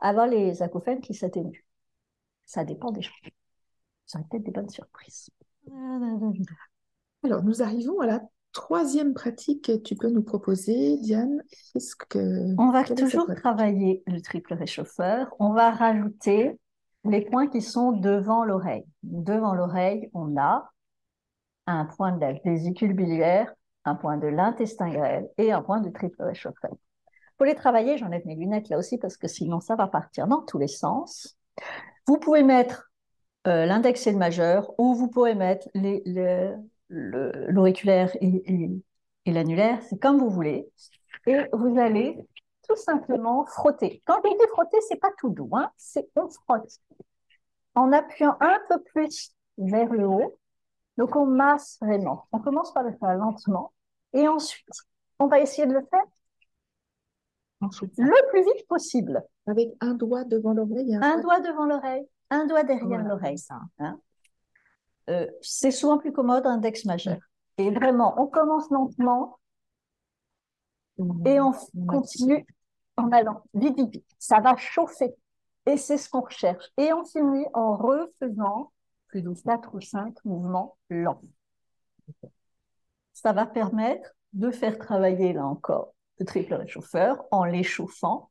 avoir 0.00 0.26
les 0.26 0.62
acouphènes 0.62 1.00
qui 1.00 1.14
s'atténuent. 1.14 1.64
Ça 2.46 2.64
dépend 2.64 2.90
des 2.92 3.02
gens. 3.02 3.12
Ça 4.06 4.18
aurait 4.18 4.28
peut-être 4.30 4.44
des 4.44 4.50
bonnes 4.50 4.68
surprises. 4.68 5.30
Alors, 7.22 7.42
nous 7.42 7.62
arrivons 7.62 8.00
à 8.00 8.06
la 8.06 8.20
troisième 8.52 9.14
pratique 9.14 9.64
que 9.64 9.76
tu 9.76 9.96
peux 9.96 10.10
nous 10.10 10.22
proposer, 10.22 10.98
Diane. 10.98 11.42
Qu'est-ce 11.72 11.96
que... 11.96 12.54
On 12.58 12.70
va 12.70 12.84
toujours 12.84 13.26
travailler 13.34 14.02
le 14.06 14.20
triple 14.20 14.54
réchauffeur. 14.54 15.34
On 15.38 15.54
va 15.54 15.70
rajouter 15.70 16.58
les 17.04 17.22
points 17.22 17.48
qui 17.48 17.62
sont 17.62 17.92
devant 17.92 18.44
l'oreille. 18.44 18.84
Devant 19.02 19.54
l'oreille, 19.54 20.10
on 20.12 20.36
a 20.36 20.70
un 21.66 21.84
point 21.86 22.12
de 22.12 22.20
la 22.20 22.32
vésicule 22.44 22.92
biliaire, 22.94 23.52
un 23.84 23.94
point 23.94 24.16
de 24.16 24.26
l'intestin 24.28 24.90
grêle 24.90 25.28
et 25.38 25.52
un 25.52 25.62
point 25.62 25.80
de 25.80 25.90
triple 25.90 26.22
réchauffeur. 26.22 26.72
Pour 27.36 27.46
les 27.46 27.54
travailler, 27.54 27.98
j'enlève 27.98 28.26
mes 28.26 28.36
lunettes 28.36 28.68
là 28.68 28.78
aussi 28.78 28.98
parce 28.98 29.16
que 29.16 29.28
sinon 29.28 29.60
ça 29.60 29.76
va 29.76 29.86
partir 29.88 30.26
dans 30.28 30.42
tous 30.42 30.58
les 30.58 30.68
sens. 30.68 31.36
Vous 32.06 32.18
pouvez 32.18 32.42
mettre 32.42 32.90
euh, 33.46 33.66
l'index 33.66 34.06
et 34.06 34.12
le 34.12 34.18
majeur 34.18 34.72
ou 34.78 34.94
vous 34.94 35.08
pouvez 35.08 35.34
mettre 35.34 35.68
l'auriculaire 36.90 38.10
et, 38.20 38.26
et- 38.52 38.70
et 39.26 39.32
l'annulaire, 39.32 39.80
c'est 39.88 39.98
comme 39.98 40.18
vous 40.18 40.28
voulez. 40.30 40.68
Et 41.26 41.38
vous 41.52 41.78
allez 41.78 42.18
tout 42.68 42.76
simplement 42.76 43.46
frotter. 43.46 44.02
Quand 44.06 44.20
je 44.24 44.28
dis 44.30 44.48
frotter, 44.52 44.78
c'est 44.88 45.00
pas 45.00 45.10
tout 45.18 45.30
doux, 45.30 45.48
hein, 45.52 45.70
c'est 45.76 46.08
on 46.16 46.28
frotte. 46.28 46.78
En 47.76 47.92
appuyant 47.92 48.36
un 48.40 48.58
peu 48.68 48.82
plus 48.82 49.32
vers 49.58 49.92
le 49.92 50.06
haut. 50.08 50.38
Donc 50.96 51.16
on 51.16 51.26
masse 51.26 51.78
vraiment. 51.80 52.26
On 52.32 52.38
commence 52.38 52.72
par 52.72 52.84
le 52.84 52.92
faire 52.92 53.14
lentement. 53.16 53.72
Et 54.12 54.28
ensuite, 54.28 54.68
on 55.18 55.26
va 55.26 55.40
essayer 55.40 55.66
de 55.66 55.72
le 55.72 55.82
faire 55.90 56.04
le 57.96 58.30
plus 58.30 58.42
vite 58.42 58.66
possible. 58.68 59.22
Avec 59.46 59.70
un 59.80 59.94
doigt 59.94 60.24
devant 60.24 60.52
l'oreille 60.52 60.94
un 60.94 61.02
Un 61.02 61.20
doigt 61.20 61.40
doigt 61.40 61.50
devant 61.52 61.66
l'oreille, 61.66 62.06
un 62.30 62.46
doigt 62.46 62.62
derrière 62.62 62.86
Voilà, 62.86 63.08
l'oreille. 63.08 63.36
comme 63.48 63.58
ça. 63.78 63.96
Euh, 65.10 65.26
c'est 65.42 65.70
souvent 65.70 65.98
plus 65.98 66.12
commode 66.12 66.46
index 66.46 66.84
majeur. 66.84 67.18
Et 67.58 67.70
vraiment, 67.70 68.14
on 68.20 68.26
commence 68.26 68.70
lentement 68.70 69.38
et 71.26 71.40
on 71.40 71.52
On 71.76 71.86
continue 71.86 72.46
en 72.96 73.10
allant 73.12 73.42
vite, 73.54 73.76
vite, 73.76 73.90
vite. 73.90 74.06
Ça 74.18 74.40
va 74.40 74.56
chauffer. 74.56 75.14
Et 75.66 75.76
c'est 75.76 75.98
ce 75.98 76.08
qu'on 76.08 76.20
recherche. 76.20 76.64
Et 76.76 76.92
on 76.92 77.04
finit 77.04 77.46
en 77.54 77.76
refaisant 77.76 78.72
plus 79.14 79.22
doucement. 79.22 79.52
quatre 79.52 79.72
ou 79.76 79.80
cinq 79.80 80.24
mouvements 80.24 80.76
lents. 80.90 81.20
Ça 83.12 83.32
va 83.32 83.46
permettre 83.46 84.10
de 84.32 84.50
faire 84.50 84.76
travailler, 84.76 85.32
là 85.32 85.46
encore, 85.46 85.94
le 86.18 86.26
triple 86.26 86.54
réchauffeur 86.54 87.22
en 87.30 87.44
l'échauffant. 87.44 88.28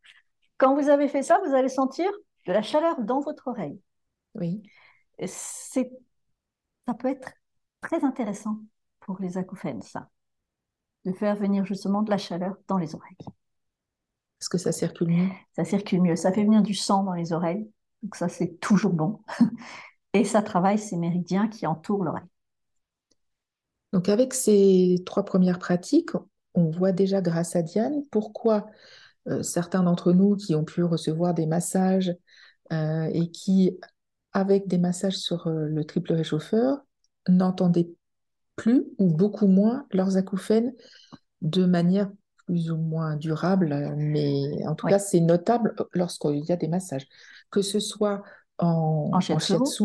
Quand 0.57 0.75
vous 0.75 0.89
avez 0.89 1.07
fait 1.07 1.23
ça, 1.23 1.39
vous 1.45 1.53
allez 1.53 1.69
sentir 1.69 2.11
de 2.47 2.51
la 2.51 2.61
chaleur 2.61 2.99
dans 2.99 3.21
votre 3.21 3.47
oreille. 3.47 3.79
Oui. 4.35 4.61
C'est, 5.25 5.89
ça 6.85 6.93
peut 6.93 7.07
être 7.07 7.31
très 7.79 8.03
intéressant 8.03 8.57
pour 8.99 9.21
les 9.21 9.37
acouphènes, 9.37 9.81
ça, 9.81 10.09
de 11.05 11.13
faire 11.13 11.37
venir 11.37 11.65
justement 11.65 12.01
de 12.01 12.09
la 12.09 12.17
chaleur 12.17 12.57
dans 12.67 12.77
les 12.77 12.93
oreilles. 12.93 13.15
Parce 14.37 14.49
que 14.49 14.57
ça 14.57 14.73
circule 14.73 15.07
mieux. 15.07 15.29
Ça 15.55 15.63
circule 15.63 16.01
mieux, 16.01 16.17
ça 16.17 16.33
fait 16.33 16.43
venir 16.43 16.61
du 16.61 16.73
sang 16.73 17.05
dans 17.05 17.13
les 17.13 17.31
oreilles, 17.31 17.71
donc 18.01 18.17
ça 18.17 18.27
c'est 18.27 18.59
toujours 18.59 18.91
bon. 18.91 19.21
Et 20.13 20.23
ça 20.23 20.41
travaille 20.41 20.77
ces 20.77 20.95
méridiens 20.95 21.47
qui 21.47 21.65
entourent 21.65 22.03
l'oreille. 22.03 22.23
Donc 23.91 24.09
avec 24.09 24.33
ces 24.33 25.03
trois 25.05 25.23
premières 25.23 25.59
pratiques, 25.59 26.11
on 26.55 26.69
voit 26.69 26.91
déjà 26.91 27.21
grâce 27.21 27.55
à 27.55 27.61
Diane 27.61 28.03
pourquoi 28.11 28.67
euh, 29.27 29.41
certains 29.43 29.83
d'entre 29.83 30.13
nous 30.13 30.35
qui 30.35 30.55
ont 30.55 30.65
pu 30.65 30.83
recevoir 30.83 31.33
des 31.33 31.45
massages 31.45 32.15
euh, 32.71 33.09
et 33.13 33.31
qui, 33.31 33.79
avec 34.33 34.67
des 34.67 34.77
massages 34.77 35.17
sur 35.17 35.47
euh, 35.47 35.67
le 35.67 35.85
triple 35.85 36.13
réchauffeur, 36.13 36.79
n'entendaient 37.27 37.89
plus 38.55 38.85
ou 38.99 39.13
beaucoup 39.13 39.47
moins 39.47 39.87
leurs 39.91 40.17
acouphènes 40.17 40.73
de 41.41 41.65
manière 41.65 42.11
plus 42.45 42.71
ou 42.71 42.77
moins 42.77 43.15
durable, 43.15 43.93
mais 43.95 44.67
en 44.67 44.75
tout 44.75 44.87
cas, 44.87 44.99
c'est 44.99 45.21
notable 45.21 45.73
lorsqu'il 45.93 46.43
y 46.43 46.51
a 46.51 46.57
des 46.57 46.67
massages. 46.67 47.07
Que 47.51 47.61
ce 47.61 47.79
soit 47.79 48.21
en, 48.59 49.09
en 49.13 49.19
shiatsu, 49.19 49.83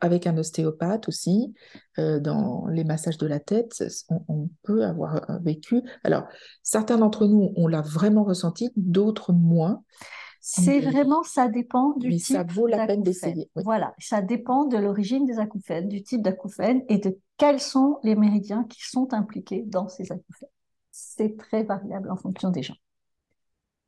avec 0.00 0.26
un 0.26 0.36
ostéopathe 0.36 1.08
aussi, 1.08 1.54
euh, 1.98 2.20
dans 2.20 2.66
les 2.66 2.84
massages 2.84 3.18
de 3.18 3.26
la 3.26 3.40
tête, 3.40 3.82
on, 4.10 4.22
on 4.28 4.50
peut 4.62 4.84
avoir 4.84 5.30
euh, 5.30 5.38
vécu. 5.38 5.82
Alors, 6.04 6.24
certains 6.62 6.98
d'entre 6.98 7.26
nous, 7.26 7.52
on 7.56 7.66
l'a 7.68 7.82
vraiment 7.82 8.24
ressenti, 8.24 8.70
d'autres 8.76 9.32
moins. 9.32 9.82
C'est 10.40 10.80
vraiment, 10.80 11.22
ça 11.24 11.48
dépend 11.48 11.94
du 11.96 12.08
Mais 12.08 12.16
type 12.16 12.36
ça 12.36 12.42
vaut 12.44 12.66
la 12.66 12.86
peine 12.86 13.02
d'essayer. 13.02 13.50
oui. 13.56 13.62
Voilà, 13.64 13.94
ça 13.98 14.22
dépend 14.22 14.64
de 14.64 14.76
l'origine 14.78 15.26
des 15.26 15.38
acouphènes, 15.38 15.88
du 15.88 16.02
type 16.02 16.22
d'acouphène 16.22 16.82
et 16.88 16.98
de 16.98 17.18
quels 17.36 17.60
sont 17.60 17.98
les 18.02 18.14
méridiens 18.14 18.64
qui 18.64 18.80
sont 18.82 19.12
impliqués 19.12 19.64
dans 19.66 19.88
ces 19.88 20.10
acouphènes. 20.10 20.48
C'est 20.90 21.36
très 21.36 21.64
variable 21.64 22.10
en 22.10 22.16
fonction 22.16 22.50
des 22.50 22.62
gens. 22.62 22.76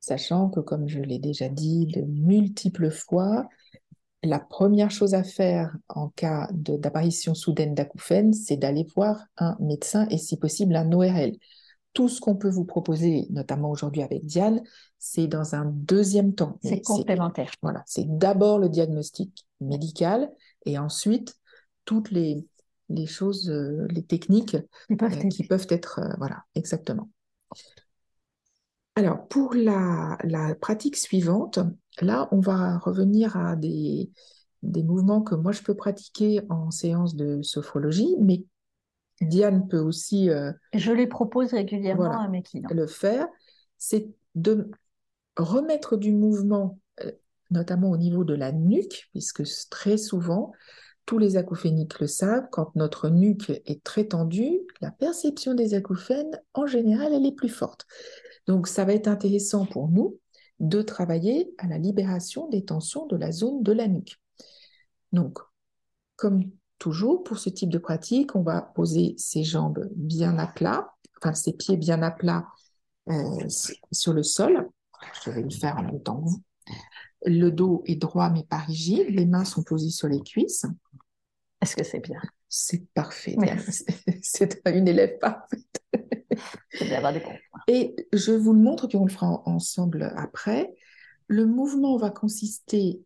Sachant 0.01 0.49
que, 0.49 0.61
comme 0.61 0.89
je 0.89 1.01
l'ai 1.01 1.19
déjà 1.19 1.49
dit 1.49 1.87
de 1.87 2.03
multiples 2.03 2.91
fois, 2.91 3.49
la 4.23 4.39
première 4.39 4.91
chose 4.91 5.15
à 5.15 5.23
faire 5.23 5.75
en 5.89 6.09
cas 6.09 6.49
d'apparition 6.53 7.35
soudaine 7.35 7.75
d'acouphènes, 7.75 8.33
c'est 8.33 8.57
d'aller 8.57 8.87
voir 8.95 9.25
un 9.39 9.57
médecin 9.61 10.07
et 10.11 10.19
si 10.19 10.37
possible 10.37 10.77
un 10.77 10.93
ORL. 10.93 11.33
Tout 11.93 12.09
ce 12.09 12.21
qu'on 12.21 12.37
peut 12.37 12.51
vous 12.51 12.65
proposer, 12.65 13.27
notamment 13.31 13.71
aujourd'hui 13.71 14.03
avec 14.03 14.25
Diane, 14.25 14.63
c'est 14.99 15.27
dans 15.27 15.55
un 15.55 15.65
deuxième 15.65 16.35
temps. 16.35 16.59
C'est 16.63 16.83
complémentaire. 16.83 17.51
Voilà, 17.63 17.83
c'est 17.87 18.07
d'abord 18.07 18.59
le 18.59 18.69
diagnostic 18.69 19.47
médical 19.61 20.31
et 20.67 20.79
ensuite 20.79 21.35
toutes 21.85 22.11
les, 22.11 22.47
les 22.91 23.07
choses, 23.07 23.49
euh, 23.51 23.87
les 23.91 24.03
techniques 24.03 24.57
Ils 24.89 24.97
peuvent 24.97 25.19
euh, 25.19 25.29
qui 25.29 25.45
peuvent 25.45 25.67
être, 25.71 26.01
euh, 26.01 26.15
voilà, 26.19 26.45
exactement. 26.55 27.09
Alors, 29.01 29.27
pour 29.29 29.55
la, 29.55 30.19
la 30.25 30.55
pratique 30.55 30.97
suivante, 30.97 31.59
là, 32.03 32.29
on 32.33 32.41
va 32.41 32.77
revenir 32.77 33.35
à 33.39 33.57
des, 33.57 34.11
des 34.63 34.83
mouvements 34.83 35.23
que 35.23 35.35
moi, 35.35 35.53
je 35.53 35.63
peux 35.63 35.75
pratiquer 35.75 36.43
en 36.51 36.71
séance 36.71 37.17
de 37.17 37.41
sophrologie, 37.41 38.15
mais 38.21 38.45
Diane 39.23 39.69
peut 39.69 39.79
aussi 39.79 40.29
euh, 40.29 40.53
Je 40.75 40.93
les 40.93 41.07
propose 41.07 41.53
régulièrement 41.55 42.05
Voilà. 42.05 42.21
à 42.21 42.29
mes 42.29 42.43
clients. 42.43 42.69
le 42.71 42.87
faire. 42.87 43.27
C'est 43.79 44.11
de 44.35 44.71
remettre 45.39 45.97
du 45.97 46.13
mouvement, 46.13 46.79
euh, 47.03 47.11
notamment 47.51 47.91
au 47.91 47.97
niveau 47.97 48.25
de 48.25 48.35
la 48.35 48.53
nuque, 48.53 49.09
puisque 49.13 49.45
très 49.71 49.97
souvent, 49.97 50.53
tous 51.07 51.17
les 51.17 51.39
acouphéniques 51.39 52.01
le 52.01 52.07
savent, 52.07 52.49
quand 52.53 52.77
notre 52.77 53.09
nuque 53.09 53.51
est 53.65 53.83
très 53.83 54.05
tendue, 54.05 54.61
la 54.83 54.91
perception 54.91 55.55
des 55.55 55.73
acouphènes, 55.73 56.39
en 56.53 56.67
général, 56.67 57.15
elle 57.15 57.25
est 57.25 57.35
plus 57.35 57.49
forte. 57.49 57.87
Donc, 58.51 58.67
ça 58.67 58.85
va 58.85 58.95
être 58.95 59.07
intéressant 59.07 59.65
pour 59.65 59.87
nous 59.87 60.19
de 60.59 60.83
travailler 60.83 61.55
à 61.59 61.69
la 61.69 61.79
libération 61.79 62.49
des 62.49 62.65
tensions 62.65 63.07
de 63.07 63.15
la 63.15 63.31
zone 63.31 63.63
de 63.63 63.71
la 63.71 63.87
nuque. 63.87 64.21
Donc, 65.13 65.39
comme 66.17 66.51
toujours, 66.81 67.23
pour 67.23 67.39
ce 67.39 67.49
type 67.49 67.69
de 67.69 67.79
pratique, 67.79 68.35
on 68.35 68.43
va 68.43 68.61
poser 68.61 69.15
ses 69.19 69.45
jambes 69.45 69.89
bien 69.95 70.37
à 70.41 70.49
plat, 70.49 70.93
enfin 71.19 71.33
ses 71.33 71.53
pieds 71.53 71.77
bien 71.77 72.03
à 72.03 72.11
plat 72.11 72.49
euh, 73.09 73.49
sur 73.93 74.15
le 74.15 74.25
sol. 74.25 74.69
Je 75.25 75.31
vais 75.31 75.43
le 75.43 75.51
faire 75.51 75.77
en 75.79 75.85
même 75.85 76.03
temps 76.03 76.21
que 76.21 76.31
vous. 76.31 76.43
Le 77.27 77.51
dos 77.51 77.85
est 77.87 77.95
droit 77.95 78.31
mais 78.31 78.43
pas 78.43 78.59
rigide. 78.59 79.11
Les 79.11 79.27
mains 79.27 79.45
sont 79.45 79.63
posées 79.63 79.91
sur 79.91 80.09
les 80.09 80.23
cuisses. 80.23 80.67
Est-ce 81.63 81.77
que 81.77 81.85
c'est 81.85 82.01
bien? 82.01 82.21
C'est 82.49 82.85
parfait. 82.95 83.37
C'est 84.23 84.61
une 84.67 84.89
élève 84.89 85.21
parfaite. 85.21 85.85
C'est 86.73 86.87
bien 86.87 86.97
avoir 86.97 87.13
des. 87.13 87.23
Et 87.67 87.95
je 88.13 88.33
vous 88.33 88.53
le 88.53 88.61
montre, 88.61 88.87
puis 88.87 88.99
on 88.99 89.05
le 89.05 89.11
fera 89.11 89.29
en- 89.29 89.43
ensemble 89.47 90.13
après. 90.17 90.75
Le 91.27 91.47
mouvement 91.47 91.97
va 91.97 92.11
consister 92.11 93.01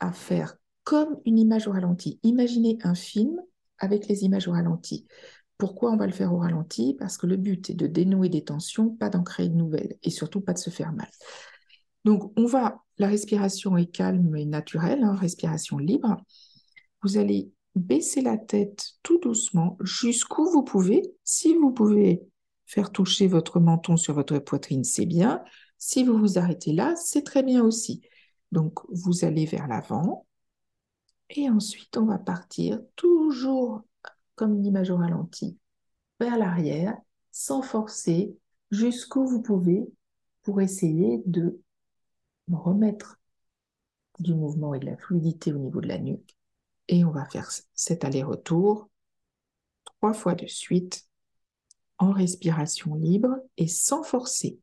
à 0.00 0.12
faire 0.12 0.56
comme 0.84 1.18
une 1.24 1.38
image 1.38 1.68
au 1.68 1.72
ralenti. 1.72 2.18
Imaginez 2.22 2.78
un 2.82 2.94
film 2.94 3.40
avec 3.78 4.08
les 4.08 4.24
images 4.24 4.48
au 4.48 4.52
ralenti. 4.52 5.06
Pourquoi 5.58 5.92
on 5.92 5.96
va 5.96 6.06
le 6.06 6.12
faire 6.12 6.32
au 6.32 6.38
ralenti? 6.38 6.96
Parce 6.98 7.16
que 7.16 7.26
le 7.26 7.36
but 7.36 7.70
est 7.70 7.74
de 7.74 7.86
dénouer 7.86 8.28
des 8.28 8.42
tensions, 8.42 8.90
pas 8.90 9.08
d'en 9.08 9.22
créer 9.22 9.48
de 9.48 9.54
nouvelles, 9.54 9.96
et 10.02 10.10
surtout 10.10 10.40
pas 10.40 10.52
de 10.52 10.58
se 10.58 10.70
faire 10.70 10.92
mal. 10.92 11.08
Donc, 12.04 12.32
on 12.36 12.46
va, 12.46 12.82
la 12.98 13.06
respiration 13.06 13.76
est 13.76 13.86
calme 13.86 14.34
et 14.36 14.44
naturelle, 14.44 15.04
hein, 15.04 15.14
respiration 15.14 15.78
libre. 15.78 16.16
Vous 17.02 17.16
allez 17.16 17.52
baisser 17.76 18.22
la 18.22 18.36
tête 18.36 18.94
tout 19.02 19.18
doucement 19.20 19.78
jusqu'où 19.82 20.50
vous 20.50 20.64
pouvez. 20.64 21.02
Si 21.22 21.54
vous 21.54 21.70
pouvez 21.70 22.22
faire 22.72 22.90
toucher 22.90 23.26
votre 23.26 23.60
menton 23.60 23.98
sur 23.98 24.14
votre 24.14 24.38
poitrine, 24.38 24.82
c'est 24.82 25.04
bien. 25.04 25.44
Si 25.76 26.04
vous 26.04 26.16
vous 26.16 26.38
arrêtez 26.38 26.72
là, 26.72 26.94
c'est 26.96 27.22
très 27.22 27.42
bien 27.42 27.62
aussi. 27.62 28.00
Donc, 28.50 28.80
vous 28.88 29.26
allez 29.26 29.44
vers 29.44 29.68
l'avant. 29.68 30.26
Et 31.28 31.50
ensuite, 31.50 31.98
on 31.98 32.06
va 32.06 32.18
partir 32.18 32.80
toujours 32.96 33.82
comme 34.36 34.54
une 34.54 34.64
image 34.64 34.90
au 34.90 34.96
ralenti, 34.96 35.58
vers 36.18 36.38
l'arrière, 36.38 36.96
sans 37.30 37.60
forcer, 37.60 38.38
jusqu'où 38.70 39.26
vous 39.26 39.42
pouvez 39.42 39.86
pour 40.40 40.62
essayer 40.62 41.22
de 41.26 41.60
remettre 42.50 43.20
du 44.18 44.34
mouvement 44.34 44.74
et 44.74 44.78
de 44.78 44.86
la 44.86 44.96
fluidité 44.96 45.52
au 45.52 45.58
niveau 45.58 45.82
de 45.82 45.88
la 45.88 45.98
nuque. 45.98 46.36
Et 46.88 47.04
on 47.04 47.10
va 47.10 47.26
faire 47.26 47.50
cet 47.74 48.04
aller-retour 48.04 48.88
trois 49.84 50.14
fois 50.14 50.34
de 50.34 50.46
suite 50.46 51.06
respiration 52.10 52.94
libre 52.94 53.36
et 53.56 53.68
sans 53.68 54.02
forcer. 54.02 54.58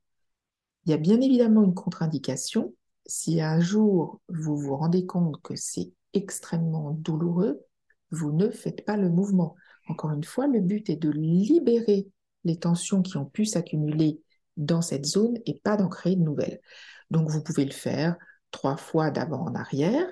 Il 0.86 0.92
y 0.92 0.94
a 0.94 0.98
bien 0.98 1.22
évidemment 1.22 1.64
une 1.64 1.74
contre-indication. 1.74 2.74
Si 3.06 3.42
un 3.42 3.60
jour 3.60 4.20
vous 4.28 4.58
vous 4.58 4.76
rendez 4.76 5.06
compte 5.06 5.42
que 5.42 5.56
c'est 5.56 5.92
extrêmement 6.14 6.92
douloureux, 6.92 7.62
vous 8.12 8.32
ne 8.32 8.50
faites 8.50 8.86
pas 8.86 8.98
le 8.98 9.10
mouvement. 9.10 9.56
Encore 9.88 10.12
une 10.12 10.24
fois, 10.24 10.48
le 10.48 10.60
but 10.60 10.90
est 10.90 10.96
de 10.96 11.10
libérer 11.10 12.08
les 12.44 12.58
tensions 12.58 13.02
qui 13.02 13.18
ont 13.18 13.26
pu 13.26 13.46
s'accumuler 13.46 14.22
dans 14.58 14.82
cette 14.82 15.06
zone 15.06 15.38
et 15.46 15.60
pas 15.64 15.78
d'en 15.78 15.88
créer 15.88 16.16
de 16.16 16.22
nouvelles. 16.22 16.60
Donc 17.12 17.30
vous 17.30 17.42
pouvez 17.42 17.66
le 17.66 17.72
faire 17.72 18.18
trois 18.52 18.78
fois 18.78 19.12
d'avant 19.12 19.46
en 19.46 19.56
arrière. 19.56 20.08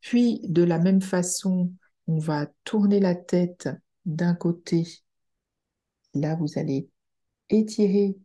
Puis 0.00 0.40
de 0.44 0.62
la 0.62 0.78
même 0.78 1.02
façon, 1.02 1.72
on 2.06 2.18
va 2.18 2.46
tourner 2.64 3.00
la 3.00 3.14
tête 3.14 3.68
d'un 4.04 4.34
côté. 4.34 5.03
Là, 6.14 6.34
vous 6.36 6.58
allez 6.58 6.88
étirer 7.50 8.16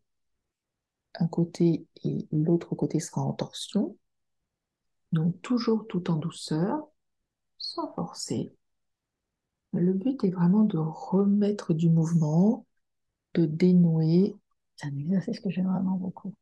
un 1.15 1.27
côté 1.27 1.86
et 2.03 2.27
l'autre 2.31 2.74
côté 2.75 3.00
sera 3.00 3.22
en 3.22 3.34
torsion. 3.34 3.96
Donc 5.12 5.39
toujours 5.43 5.86
tout 5.88 6.10
en 6.10 6.15
douceur, 6.15 6.88
sans 7.60 7.93
forcer. 7.93 8.51
Le 9.74 9.93
but 9.93 10.24
est 10.24 10.29
vraiment 10.29 10.63
de 10.63 10.77
remettre 10.77 11.74
du 11.74 11.89
mouvement, 11.89 12.67
de 13.36 13.46
dénouer. 13.48 14.36
C'est 14.75 14.88
un 14.88 14.98
exercice 14.98 15.39
que 15.39 15.50
j'aime 15.50 15.67
vraiment 15.67 15.98
beaucoup. 15.98 16.36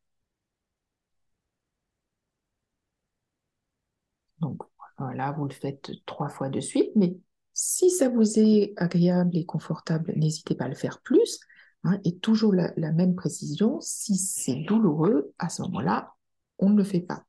Donc 4.39 4.63
voilà, 4.97 5.31
vous 5.31 5.45
le 5.45 5.53
faites 5.53 5.91
trois 6.05 6.29
fois 6.29 6.49
de 6.49 6.59
suite, 6.59 6.91
mais 6.95 7.17
si 7.59 7.89
ça 7.89 8.07
vous 8.07 8.37
est 8.37 8.73
agréable 8.77 9.35
et 9.35 9.43
confortable, 9.45 10.13
n'hésitez 10.15 10.53
pas 10.53 10.65
à 10.65 10.69
le 10.69 10.75
faire 10.75 11.01
plus. 11.01 11.39
hein, 11.83 11.99
et 12.05 12.17
toujours 12.19 12.53
la, 12.53 12.71
la 12.77 12.91
même 12.91 13.15
précision, 13.15 13.79
si 13.81 14.15
c'est 14.15 14.63
douloureux, 14.67 15.33
à 15.39 15.49
ce 15.49 15.63
moment-là, 15.63 16.13
on 16.59 16.69
ne 16.69 16.77
le 16.77 16.83
fait 16.83 16.99
pas. 17.01 17.25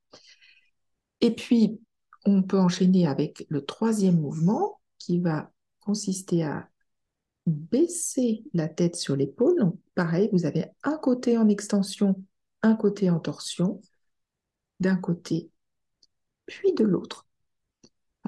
Et 1.23 1.35
puis, 1.35 1.81
on 2.27 2.43
peut 2.43 2.59
enchaîner 2.59 3.07
avec 3.07 3.47
le 3.49 3.65
troisième 3.65 4.21
mouvement 4.21 4.81
qui 4.99 5.19
va 5.19 5.51
consister 5.81 6.45
à 6.45 6.69
baisser 7.47 8.45
la 8.53 8.69
tête 8.69 8.97
sur 8.97 9.17
l'épaule. 9.17 9.59
Donc, 9.59 9.79
pareil, 9.95 10.29
vous 10.33 10.45
avez 10.45 10.67
un 10.83 10.99
côté 10.99 11.39
en 11.39 11.49
extension, 11.49 12.23
un 12.63 12.75
côté 12.75 13.09
en 13.09 13.19
torsion, 13.19 13.81
d'un 14.81 14.97
côté, 14.97 15.51
puis 16.45 16.75
de 16.75 16.85
l'autre. 16.85 17.27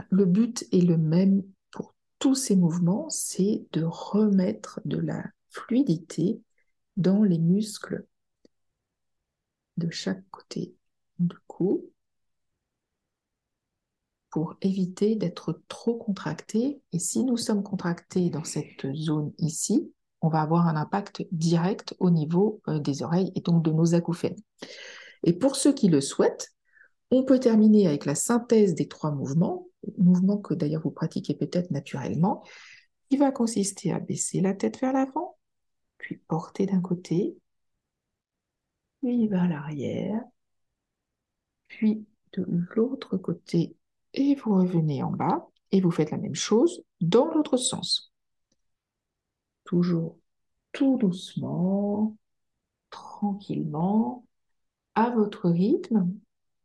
Le 0.08 0.24
but 0.24 0.66
est 0.72 0.80
le 0.80 0.96
même 0.96 1.42
tous 2.20 2.36
ces 2.36 2.54
mouvements, 2.54 3.08
c'est 3.08 3.66
de 3.72 3.82
remettre 3.82 4.80
de 4.84 4.98
la 4.98 5.24
fluidité 5.48 6.40
dans 6.96 7.24
les 7.24 7.38
muscles 7.38 8.06
de 9.78 9.90
chaque 9.90 10.22
côté 10.30 10.76
du 11.18 11.34
cou. 11.48 11.90
pour 14.30 14.54
éviter 14.62 15.16
d'être 15.16 15.60
trop 15.66 15.94
contracté. 15.94 16.80
Et 16.92 17.00
si 17.00 17.24
nous 17.24 17.36
sommes 17.36 17.64
contractés 17.64 18.30
dans 18.30 18.44
cette 18.44 18.86
zone 18.94 19.32
ici, 19.38 19.92
on 20.22 20.28
va 20.28 20.40
avoir 20.40 20.68
un 20.68 20.76
impact 20.76 21.26
direct 21.32 21.94
au 21.98 22.10
niveau 22.10 22.60
euh, 22.68 22.78
des 22.78 23.02
oreilles 23.02 23.32
et 23.34 23.40
donc 23.40 23.64
de 23.64 23.72
nos 23.72 23.94
acouphènes. 23.94 24.38
Et 25.24 25.32
pour 25.32 25.56
ceux 25.56 25.72
qui 25.72 25.88
le 25.88 26.00
souhaitent, 26.00 26.50
on 27.10 27.24
peut 27.24 27.40
terminer 27.40 27.88
avec 27.88 28.04
la 28.04 28.14
synthèse 28.14 28.74
des 28.74 28.86
trois 28.86 29.10
mouvements, 29.10 29.66
mouvements 29.98 30.38
que 30.38 30.54
d'ailleurs 30.54 30.82
vous 30.82 30.90
pratiquez 30.90 31.34
peut-être 31.34 31.70
naturellement, 31.70 32.44
qui 33.08 33.16
va 33.16 33.32
consister 33.32 33.92
à 33.92 33.98
baisser 33.98 34.40
la 34.40 34.54
tête 34.54 34.80
vers 34.80 34.92
l'avant, 34.92 35.38
puis 35.98 36.16
porter 36.16 36.66
d'un 36.66 36.80
côté, 36.80 37.36
puis 39.00 39.28
vers 39.28 39.48
l'arrière, 39.48 40.22
puis 41.68 42.04
de 42.32 42.46
l'autre 42.74 43.16
côté 43.16 43.76
et 44.14 44.34
vous 44.34 44.54
revenez 44.54 45.02
en 45.02 45.10
bas 45.10 45.48
et 45.72 45.80
vous 45.80 45.90
faites 45.90 46.10
la 46.10 46.18
même 46.18 46.34
chose 46.34 46.82
dans 47.00 47.26
l'autre 47.32 47.56
sens. 47.56 48.12
Toujours 49.64 50.18
tout 50.72 50.96
doucement, 50.98 52.16
tranquillement, 52.90 54.24
à 54.94 55.10
votre 55.10 55.48
rythme. 55.48 56.10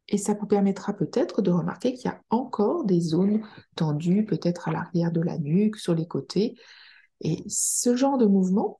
Et 0.07 0.17
ça 0.17 0.33
vous 0.33 0.45
permettra 0.45 0.93
peut-être 0.93 1.41
de 1.41 1.51
remarquer 1.51 1.93
qu'il 1.93 2.05
y 2.05 2.13
a 2.13 2.21
encore 2.29 2.85
des 2.85 3.01
zones 3.01 3.41
tendues, 3.75 4.25
peut-être 4.25 4.67
à 4.67 4.71
l'arrière 4.71 5.12
de 5.12 5.21
la 5.21 5.38
nuque, 5.38 5.77
sur 5.77 5.95
les 5.95 6.07
côtés. 6.07 6.55
Et 7.21 7.43
ce 7.47 7.95
genre 7.95 8.17
de 8.17 8.25
mouvement, 8.25 8.79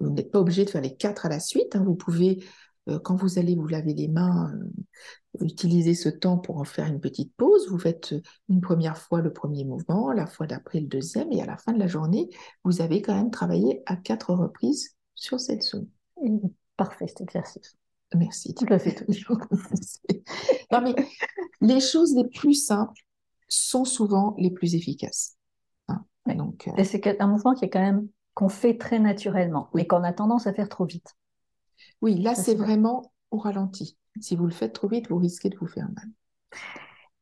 vous 0.00 0.10
n'êtes 0.10 0.32
pas 0.32 0.40
obligé 0.40 0.64
de 0.64 0.70
faire 0.70 0.82
les 0.82 0.96
quatre 0.96 1.26
à 1.26 1.28
la 1.28 1.40
suite. 1.40 1.76
Hein. 1.76 1.84
Vous 1.84 1.94
pouvez 1.94 2.44
euh, 2.88 2.98
quand 2.98 3.16
vous 3.16 3.38
allez 3.38 3.54
vous 3.54 3.66
laver 3.66 3.94
les 3.94 4.08
mains, 4.08 4.52
euh, 5.40 5.44
utilisez 5.44 5.94
ce 5.94 6.08
temps 6.08 6.38
pour 6.38 6.58
en 6.58 6.64
faire 6.64 6.86
une 6.86 7.00
petite 7.00 7.34
pause. 7.36 7.68
Vous 7.68 7.78
faites 7.78 8.14
une 8.48 8.60
première 8.60 8.98
fois 8.98 9.20
le 9.20 9.32
premier 9.32 9.64
mouvement, 9.64 10.12
la 10.12 10.26
fois 10.26 10.46
d'après 10.46 10.80
le 10.80 10.86
deuxième, 10.86 11.32
et 11.32 11.42
à 11.42 11.46
la 11.46 11.56
fin 11.56 11.72
de 11.72 11.78
la 11.78 11.86
journée, 11.86 12.28
vous 12.64 12.80
avez 12.80 13.02
quand 13.02 13.14
même 13.14 13.30
travaillé 13.30 13.82
à 13.86 13.96
quatre 13.96 14.34
reprises 14.34 14.96
sur 15.14 15.40
cette 15.40 15.62
zone. 15.62 15.88
Parfait 16.76 17.06
cet 17.08 17.20
exercice. 17.22 17.76
Merci. 18.14 18.54
Tout 18.54 18.66
à 18.70 18.78
fait. 18.78 19.04
non, 20.72 20.80
mais 20.80 20.94
les 21.60 21.80
choses 21.80 22.14
les 22.14 22.28
plus 22.28 22.54
simples 22.54 23.02
sont 23.48 23.84
souvent 23.84 24.34
les 24.38 24.50
plus 24.50 24.74
efficaces. 24.74 25.36
Hein. 25.88 26.04
Donc, 26.34 26.70
Et 26.76 26.84
c'est 26.84 27.20
un 27.20 27.26
mouvement 27.26 27.54
qui 27.54 27.64
est 27.64 27.70
quand 27.70 27.80
même 27.80 28.08
qu'on 28.34 28.48
fait 28.48 28.76
très 28.76 28.98
naturellement, 28.98 29.68
mais 29.74 29.86
qu'on 29.86 30.02
a 30.02 30.12
tendance 30.12 30.46
à 30.46 30.52
faire 30.52 30.68
trop 30.68 30.84
vite. 30.84 31.14
Oui, 32.02 32.18
là, 32.20 32.34
c'est 32.34 32.54
vraiment 32.54 33.12
au 33.30 33.38
ralenti. 33.38 33.96
Si 34.20 34.36
vous 34.36 34.44
le 34.44 34.52
faites 34.52 34.72
trop 34.72 34.88
vite, 34.88 35.08
vous 35.08 35.18
risquez 35.18 35.48
de 35.48 35.56
vous 35.56 35.66
faire 35.66 35.88
mal. 35.94 36.08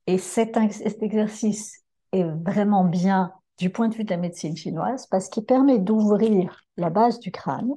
Et 0.07 0.19
cet, 0.19 0.57
exercice 1.03 1.83
est 2.13 2.25
vraiment 2.25 2.85
bien 2.85 3.33
du 3.59 3.71
point 3.71 3.89
de 3.89 3.95
vue 3.95 4.05
de 4.05 4.11
la 4.11 4.17
médecine 4.17 4.57
chinoise 4.57 5.07
parce 5.07 5.29
qu'il 5.29 5.45
permet 5.45 5.79
d'ouvrir 5.79 6.65
la 6.77 6.91
base 6.91 7.21
du 7.21 7.31
crâne. 7.31 7.71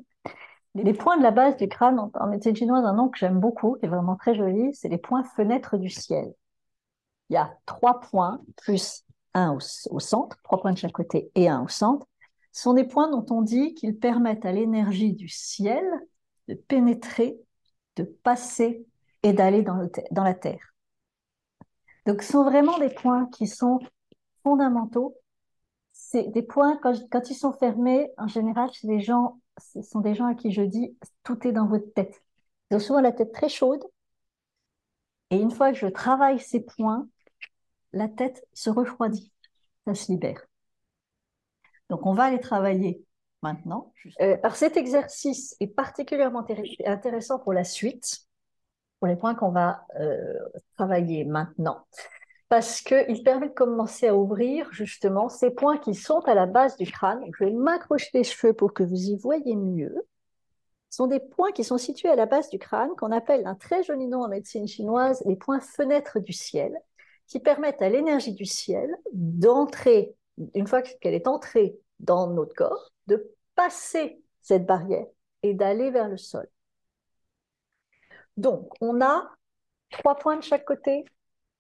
Les 0.76 0.94
points 0.94 1.18
de 1.18 1.24
la 1.24 1.32
base 1.32 1.56
du 1.56 1.70
crâne, 1.70 2.00
en, 2.00 2.28
médecine 2.28 2.56
chinoise, 2.56 2.84
un 2.84 2.94
nom 2.94 3.08
que 3.08 3.18
j'aime 3.18 3.40
beaucoup, 3.40 3.76
qui 3.76 3.86
est 3.86 3.90
vraiment 3.90 4.18
très 4.18 4.36
joli, 4.36 4.74
c'est 4.74 4.90
les 4.90 4.98
points 4.98 5.24
fenêtres 5.24 5.78
du 5.78 5.90
ciel. 5.90 6.34
Il 7.30 7.34
y 7.34 7.38
a 7.38 7.58
trois 7.66 8.02
points, 8.02 8.42
plus 8.58 9.06
un 9.34 9.54
au, 9.54 10.00
centre, 10.00 10.38
trois 10.44 10.60
points 10.60 10.74
de 10.74 10.78
chaque 10.78 10.92
côté 10.92 11.32
et 11.36 11.48
un 11.48 11.64
au 11.64 11.70
centre. 11.70 12.06
Ce 12.52 12.64
sont 12.64 12.74
des 12.74 12.84
points 12.84 13.10
dont 13.10 13.26
on 13.30 13.42
dit 13.42 13.74
qu'ils 13.74 13.98
permettent 13.98 14.46
à 14.46 14.52
l'énergie 14.52 15.14
du 15.14 15.30
ciel 15.30 15.86
de 16.50 16.56
pénétrer, 16.56 17.38
de 17.96 18.04
passer 18.04 18.86
et 19.24 19.32
d'aller 19.32 19.62
dans, 19.62 19.90
dans, 20.12 20.24
la 20.24 20.34
terre. 20.34 20.74
Donc, 22.06 22.22
ce 22.22 22.34
sont 22.34 22.44
vraiment 22.44 22.78
des 22.80 22.94
points 22.94 23.28
qui 23.28 23.48
sont 23.48 23.80
fondamentaux. 24.44 25.16
C'est 25.94 26.32
des 26.32 26.44
points, 26.44 26.78
quand, 26.84 26.94
quand, 27.10 27.30
ils 27.30 27.36
sont 27.36 27.54
fermés, 27.54 28.12
en 28.18 28.28
général, 28.28 28.70
chez 28.74 28.88
les 28.88 29.00
gens, 29.00 29.40
ce 29.58 29.82
sont 29.82 30.02
des 30.02 30.16
gens 30.16 30.26
à 30.26 30.36
qui 30.36 30.52
je 30.52 30.62
dis 30.62 30.98
tout 31.24 31.48
est 31.48 31.52
dans 31.52 31.68
votre 31.68 31.92
tête. 31.94 32.24
Ils 32.70 32.78
ont 32.78 32.80
souvent 32.80 33.02
la 33.02 33.12
tête 33.12 33.32
très 33.32 33.50
chaude. 33.50 33.84
Et 35.32 35.38
une 35.38 35.52
fois 35.52 35.72
que 35.72 35.78
je 35.78 35.88
travaille 35.88 36.40
ces 36.40 36.62
points, 36.62 37.08
la 37.94 38.08
tête 38.08 38.46
se 38.54 38.70
refroidit, 38.70 39.32
ça 39.86 39.96
se 39.96 40.12
libère. 40.12 40.46
Donc, 41.90 42.06
on 42.06 42.14
va 42.14 42.26
aller 42.26 42.40
travailler 42.40 43.04
maintenant. 43.42 43.94
Euh, 44.22 44.38
alors 44.42 44.56
cet 44.56 44.76
exercice 44.76 45.56
est 45.60 45.68
particulièrement 45.68 46.46
intéressant 46.86 47.40
pour 47.40 47.54
la 47.54 47.64
suite, 47.64 48.26
pour 49.00 49.08
les 49.08 49.16
points 49.16 49.36
qu'on 49.36 49.52
va 49.52 49.86
euh, 50.00 50.34
travailler 50.76 51.26
maintenant, 51.26 51.86
parce 52.50 52.82
qu'il 52.82 53.24
permet 53.24 53.50
de 53.50 53.54
commencer 53.54 54.08
à 54.08 54.16
ouvrir 54.16 54.72
justement 54.72 55.30
ces 55.30 55.50
points 55.50 55.78
qui 55.78 55.96
sont 55.96 56.20
à 56.20 56.36
la 56.36 56.46
base 56.46 56.78
du 56.78 56.86
crâne. 56.90 57.24
Je 57.38 57.46
vais 57.46 57.52
m'accrocher 57.52 58.10
les 58.14 58.24
cheveux 58.24 58.54
pour 58.54 58.74
que 58.74 58.84
vous 58.84 59.10
y 59.10 59.18
voyez 59.18 59.56
mieux. 59.56 59.96
Ce 60.90 60.98
sont 60.98 61.08
des 61.08 61.20
points 61.20 61.52
qui 61.52 61.64
sont 61.64 61.78
situés 61.78 62.10
à 62.10 62.16
la 62.16 62.26
base 62.26 62.50
du 62.50 62.60
crâne, 62.60 62.96
qu'on 62.98 63.12
appelle 63.12 63.46
un 63.48 63.56
très 63.56 63.84
joli 63.84 64.08
nom 64.08 64.24
en 64.24 64.30
médecine 64.30 64.68
chinoise, 64.68 65.24
les 65.26 65.36
points 65.36 65.60
fenêtres 65.60 66.20
du 66.20 66.32
ciel, 66.34 66.74
qui 67.28 67.40
permettent 67.40 67.82
à 67.82 67.90
l'énergie 67.90 68.34
du 68.34 68.46
ciel 68.46 68.96
d'entrer, 69.12 70.16
une 70.54 70.68
fois 70.68 70.82
qu'elle 70.82 71.16
est 71.16 71.28
entrée 71.28 71.78
dans 72.00 72.28
notre 72.28 72.54
corps, 72.54 72.92
de 73.08 73.32
passer 73.56 74.22
cette 74.42 74.66
barrière 74.66 75.08
et 75.44 75.54
d'aller 75.54 75.90
vers 75.90 76.08
le 76.08 76.18
sol. 76.18 76.48
Donc, 78.38 78.70
on 78.82 79.02
a 79.02 79.30
trois 79.90 80.16
points 80.16 80.38
de 80.38 80.44
chaque 80.44 80.66
côté, 80.66 81.06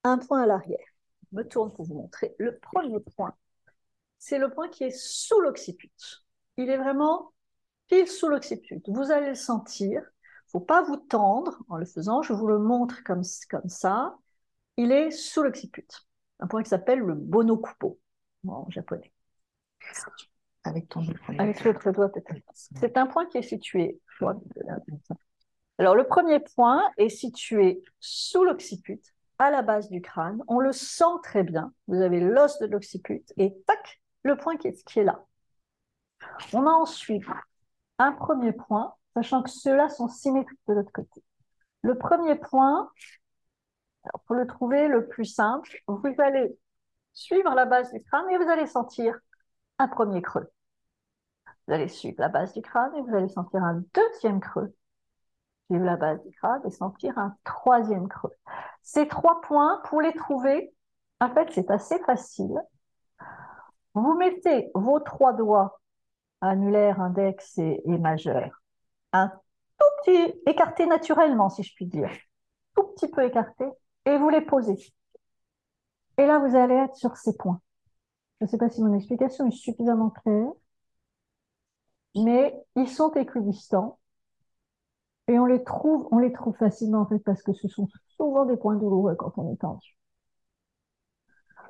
un 0.06 0.18
point 0.18 0.44
à 0.44 0.46
l'arrière. 0.46 0.88
Je 1.32 1.38
me 1.38 1.48
tourne 1.48 1.72
pour 1.74 1.86
vous 1.86 1.96
montrer. 1.96 2.36
Le 2.40 2.58
premier 2.58 3.00
point, 3.16 3.36
c'est 4.20 4.40
le 4.40 4.50
point 4.50 4.70
qui 4.70 4.86
est 4.86 4.98
sous 4.98 5.40
l'occiput. 5.42 5.92
Il 6.58 6.70
est 6.70 6.78
vraiment 6.78 7.34
pile 7.88 8.08
sous 8.08 8.30
l'occiput. 8.30 8.82
Vous 8.88 9.12
allez 9.12 9.30
le 9.30 9.36
sentir. 9.36 10.02
Il 10.02 10.48
ne 10.48 10.60
faut 10.60 10.66
pas 10.66 10.84
vous 10.84 10.98
tendre 10.98 11.58
en 11.70 11.78
le 11.78 11.86
faisant. 11.86 12.22
Je 12.22 12.34
vous 12.34 12.48
le 12.48 12.60
montre 12.60 13.04
comme, 13.04 13.24
comme 13.50 13.70
ça. 13.70 14.16
Il 14.78 14.92
est 14.92 15.12
sous 15.12 15.44
l'occiput. 15.44 15.88
Un 16.40 16.48
point 16.48 16.64
qui 16.64 16.70
s'appelle 16.70 17.00
le 17.00 17.16
bonokupo 17.16 18.00
en 18.48 18.70
japonais 18.70 19.12
avec 20.66 20.90
ton 20.90 21.06
Avec 21.38 21.64
l'autre 21.64 21.92
doigt, 21.92 22.10
peut-être. 22.10 22.42
C'est 22.54 22.98
un 22.98 23.08
point 23.08 23.26
qui 23.28 23.38
est 23.38 23.44
situé. 23.44 24.00
Alors, 25.78 25.96
le 25.96 26.06
premier 26.06 26.40
point 26.40 26.84
est 26.98 27.10
situé 27.10 27.82
sous 28.00 28.44
l'occiput, 28.44 29.02
à 29.40 29.52
la 29.52 29.62
base 29.62 29.90
du 29.90 30.02
crâne. 30.02 30.42
On 30.48 30.60
le 30.60 30.72
sent 30.72 31.04
très 31.24 31.44
bien. 31.44 31.74
Vous 31.88 32.02
avez 32.02 32.20
l'os 32.20 32.60
de 32.60 32.68
l'occiput 32.68 33.24
et 33.38 33.56
tac, 33.68 34.02
le 34.24 34.38
point 34.38 34.58
qui 34.58 34.68
est, 34.68 34.84
qui 34.86 35.00
est 35.00 35.04
là. 35.04 35.24
On 36.54 36.66
a 36.68 36.72
ensuite 36.72 37.24
un 38.00 38.12
premier 38.12 38.52
point, 38.52 38.94
sachant 39.16 39.44
que 39.44 39.50
ceux-là 39.50 39.90
sont 39.90 40.08
symétriques 40.08 40.60
de 40.68 40.74
l'autre 40.74 40.92
côté. 40.92 41.24
Le 41.82 41.98
premier 41.98 42.36
point, 42.36 42.90
pour 44.26 44.36
le 44.36 44.48
trouver 44.48 44.88
le 44.88 45.08
plus 45.08 45.26
simple, 45.26 45.78
vous 45.88 46.16
allez 46.20 46.58
suivre 47.14 47.54
la 47.54 47.66
base 47.66 47.92
du 47.92 48.02
crâne 48.04 48.30
et 48.30 48.38
vous 48.38 48.50
allez 48.50 48.68
sentir 48.68 49.18
un 49.80 49.88
premier 49.88 50.22
creux. 50.22 50.52
Vous 51.68 51.74
allez 51.74 51.88
suivre 51.88 52.18
la 52.20 52.30
base 52.30 52.54
du 52.54 52.62
crâne 52.62 52.94
et 52.96 53.02
vous 53.02 53.16
allez 53.16 53.30
sentir 53.30 53.64
un 53.64 53.84
deuxième 53.94 54.40
creux. 54.40 54.74
Suivre 55.68 55.86
la 55.86 55.96
base 55.96 56.22
du 56.24 56.32
crâne 56.32 56.62
et 56.66 56.72
sentir 56.72 57.18
un 57.18 57.36
troisième 57.44 58.08
creux. 58.08 58.34
Ces 58.84 59.08
trois 59.08 59.42
points, 59.42 59.82
pour 59.86 60.02
les 60.02 60.14
trouver, 60.14 60.74
en 61.20 61.30
fait, 61.30 61.50
c'est 61.52 61.72
assez 61.72 61.98
facile. 62.04 62.56
Vous 63.94 64.14
mettez 64.16 64.70
vos 64.76 65.00
trois 65.00 65.34
doigts, 65.34 65.80
annulaire, 66.42 67.02
index 67.02 67.58
et, 67.58 67.82
majeur, 67.86 68.62
un 69.14 69.30
tout 69.30 69.86
petit, 70.04 70.34
écarté 70.46 70.86
naturellement, 70.86 71.50
si 71.50 71.64
je 71.64 71.74
puis 71.74 71.86
dire, 71.86 72.12
tout 72.76 72.84
petit 72.84 73.08
peu 73.08 73.24
écarté, 73.24 73.66
et 74.06 74.18
vous 74.18 74.30
les 74.30 74.42
posez. 74.42 74.94
Et 76.18 76.26
là, 76.26 76.40
vous 76.40 76.56
allez 76.56 76.76
être 76.76 76.96
sur 76.96 77.18
ces 77.18 77.36
points. 77.38 77.60
Je 78.40 78.46
ne 78.46 78.50
sais 78.50 78.58
pas 78.58 78.70
si 78.70 78.84
mon 78.84 78.94
explication 78.94 79.48
est 79.48 79.52
suffisamment 79.52 80.10
claire 80.10 80.52
mais 82.16 82.56
ils 82.76 82.90
sont 82.90 83.12
équidistants 83.12 84.00
et 85.28 85.40
on 85.40 85.46
les 85.46 85.64
trouve, 85.64 86.08
on 86.12 86.20
les 86.20 86.32
trouve 86.32 86.56
facilement 86.58 87.02
en 87.02 87.06
fait 87.08 87.20
parce 87.20 87.42
que 87.42 87.54
ce 87.54 87.68
sont 87.68 87.88
souvent 88.18 88.46
des 88.46 88.58
points 88.58 88.76
douloureux 88.76 89.16
quand 89.16 89.34
on 89.38 89.54
est 89.54 89.58
tendu. 89.58 89.98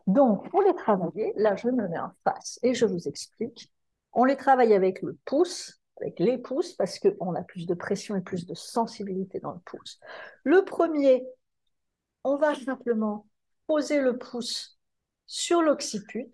Donc, 0.07 0.49
pour 0.49 0.61
les 0.61 0.75
travailler, 0.75 1.33
là 1.35 1.55
je 1.55 1.67
me 1.67 1.87
mets 1.87 1.99
en 1.99 2.11
face 2.23 2.59
et 2.63 2.73
je 2.73 2.85
vous 2.85 3.07
explique. 3.07 3.71
On 4.13 4.23
les 4.23 4.37
travaille 4.37 4.73
avec 4.73 5.01
le 5.01 5.17
pouce, 5.25 5.81
avec 5.99 6.19
les 6.19 6.37
pouces, 6.37 6.73
parce 6.73 6.99
qu'on 6.99 7.35
a 7.35 7.43
plus 7.43 7.65
de 7.65 7.73
pression 7.73 8.15
et 8.15 8.21
plus 8.21 8.45
de 8.45 8.53
sensibilité 8.53 9.39
dans 9.39 9.51
le 9.51 9.59
pouce. 9.65 9.99
Le 10.43 10.63
premier, 10.63 11.25
on 12.23 12.37
va 12.37 12.55
simplement 12.55 13.25
poser 13.67 13.99
le 14.01 14.17
pouce 14.17 14.79
sur 15.27 15.61
l'occiput 15.61 16.31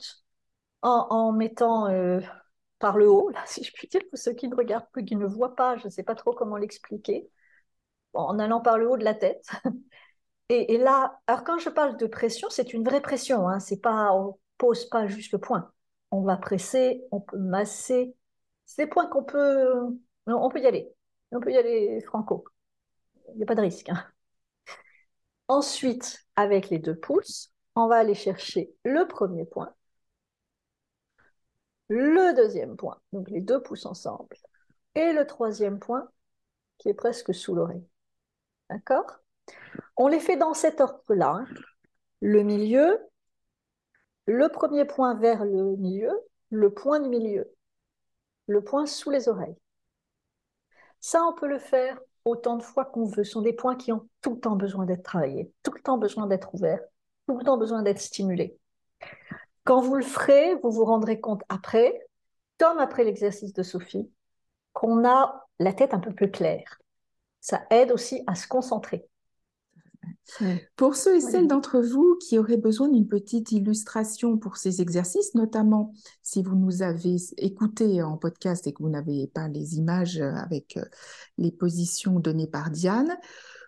en, 0.81 1.31
mettant 1.31 1.87
euh, 1.87 2.19
par 2.81 2.97
le 2.97 3.09
haut, 3.09 3.29
là, 3.29 3.43
si 3.47 3.63
je 3.63 3.71
puis 3.73 3.87
dire, 3.87 4.01
pour 4.09 4.19
ceux 4.19 4.33
qui 4.33 4.47
ne 4.49 4.55
regardent 4.55 4.89
plus, 4.91 5.05
qui 5.05 5.15
ne 5.15 5.25
voient 5.25 5.55
pas, 5.55 5.77
je 5.77 5.85
ne 5.85 5.89
sais 5.89 6.03
pas 6.03 6.15
trop 6.15 6.33
comment 6.33 6.57
l'expliquer, 6.57 7.29
en 8.13 8.39
allant 8.39 8.61
par 8.61 8.77
le 8.77 8.89
haut 8.89 8.97
de 8.97 9.03
la 9.05 9.15
tête. 9.15 9.49
Et, 10.49 10.77
là, 10.77 11.17
alors 11.27 11.45
quand 11.45 11.59
je 11.59 11.69
parle 11.69 11.95
de 11.97 12.07
pression, 12.07 12.49
c'est 12.49 12.73
une 12.73 12.83
vraie 12.83 13.01
pression. 13.01 13.47
Hein, 13.47 13.59
c'est 13.61 13.79
pas, 13.79 14.13
on 14.13 14.37
pose 14.57 14.85
pas 14.89 15.07
juste 15.07 15.31
le 15.31 15.39
point. 15.39 15.71
On 16.11 16.23
va 16.23 16.35
presser, 16.37 17.05
on 17.11 17.21
peut 17.21 17.37
masser. 17.37 18.15
C'est 18.65 18.83
des 18.83 18.89
points 18.89 19.07
qu'on 19.07 19.23
peut, 19.23 19.73
on 20.27 20.49
peut 20.49 20.59
y 20.59 20.67
aller. 20.67 20.93
On 21.31 21.39
peut 21.39 21.51
y 21.53 21.57
aller 21.57 22.01
franco. 22.01 22.43
Il 23.29 23.37
n'y 23.37 23.43
a 23.43 23.45
pas 23.45 23.55
de 23.55 23.61
risque. 23.61 23.89
Hein. 23.89 24.03
Ensuite, 25.47 26.25
avec 26.35 26.69
les 26.69 26.79
deux 26.79 26.95
pouces, 26.95 27.53
on 27.75 27.87
va 27.87 27.97
aller 27.97 28.15
chercher 28.15 28.73
le 28.83 29.07
premier 29.07 29.45
point, 29.45 29.73
le 31.93 32.33
deuxième 32.33 32.77
point, 32.77 32.97
donc 33.11 33.29
les 33.29 33.41
deux 33.41 33.61
pouces 33.61 33.85
ensemble, 33.85 34.37
et 34.95 35.11
le 35.11 35.27
troisième 35.27 35.77
point 35.77 36.07
qui 36.77 36.87
est 36.87 36.93
presque 36.93 37.33
sous 37.33 37.53
l'oreille. 37.53 37.85
D'accord? 38.69 39.19
On 39.97 40.07
les 40.07 40.21
fait 40.21 40.37
dans 40.37 40.53
cet 40.53 40.79
ordre-là. 40.79 41.41
Hein. 41.41 41.47
Le 42.21 42.43
milieu, 42.43 42.97
le 44.25 44.47
premier 44.47 44.85
point 44.85 45.15
vers 45.15 45.43
le 45.43 45.75
milieu, 45.75 46.11
le 46.49 46.73
point 46.73 47.01
du 47.01 47.09
milieu, 47.09 47.53
le 48.47 48.63
point 48.63 48.85
sous 48.85 49.09
les 49.09 49.27
oreilles. 49.27 49.57
Ça, 51.01 51.25
on 51.25 51.33
peut 51.33 51.47
le 51.47 51.59
faire 51.59 51.99
autant 52.23 52.55
de 52.55 52.63
fois 52.63 52.85
qu'on 52.85 53.03
veut. 53.03 53.25
Ce 53.25 53.31
sont 53.31 53.41
des 53.41 53.53
points 53.53 53.75
qui 53.75 53.91
ont 53.91 54.07
tout 54.21 54.35
le 54.35 54.39
temps 54.39 54.55
besoin 54.55 54.85
d'être 54.85 55.03
travaillés, 55.03 55.51
tout 55.61 55.73
le 55.73 55.81
temps 55.81 55.97
besoin 55.97 56.25
d'être 56.25 56.53
ouverts, 56.53 56.81
tout 57.27 57.37
le 57.37 57.43
temps 57.43 57.57
besoin 57.57 57.81
d'être 57.81 57.99
stimulés. 57.99 58.57
Quand 59.63 59.81
vous 59.81 59.95
le 59.95 60.03
ferez, 60.03 60.55
vous 60.63 60.71
vous 60.71 60.85
rendrez 60.85 61.19
compte 61.19 61.43
après, 61.49 61.99
comme 62.59 62.79
après 62.79 63.03
l'exercice 63.03 63.53
de 63.53 63.63
Sophie, 63.63 64.09
qu'on 64.73 65.05
a 65.07 65.47
la 65.59 65.73
tête 65.73 65.93
un 65.93 65.99
peu 65.99 66.13
plus 66.13 66.31
claire. 66.31 66.79
Ça 67.39 67.63
aide 67.69 67.91
aussi 67.91 68.23
à 68.27 68.35
se 68.35 68.47
concentrer. 68.47 69.07
Pour 70.75 70.95
ceux 70.95 71.17
et 71.17 71.21
celles 71.21 71.47
d'entre 71.47 71.79
vous 71.79 72.17
qui 72.19 72.39
auraient 72.39 72.57
besoin 72.57 72.87
d'une 72.87 73.07
petite 73.07 73.51
illustration 73.51 74.37
pour 74.37 74.57
ces 74.57 74.81
exercices, 74.81 75.35
notamment 75.35 75.93
si 76.23 76.41
vous 76.41 76.55
nous 76.55 76.81
avez 76.81 77.17
écouté 77.37 78.01
en 78.01 78.17
podcast 78.17 78.65
et 78.65 78.73
que 78.73 78.81
vous 78.81 78.89
n'avez 78.89 79.27
pas 79.27 79.47
les 79.47 79.75
images 79.75 80.21
avec 80.21 80.77
euh, 80.77 80.85
les 81.37 81.51
positions 81.51 82.19
données 82.19 82.47
par 82.47 82.71
Diane, 82.71 83.15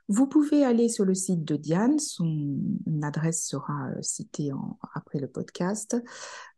vous 0.10 0.28
pouvez 0.28 0.66
aller 0.66 0.90
sur 0.90 1.06
le 1.06 1.14
site 1.14 1.44
de 1.44 1.56
Diane, 1.56 1.98
son 1.98 2.60
adresse 3.02 3.48
sera 3.48 3.90
euh, 3.90 4.02
citée 4.02 4.52
après 4.94 5.20
le 5.20 5.28
podcast, 5.28 5.96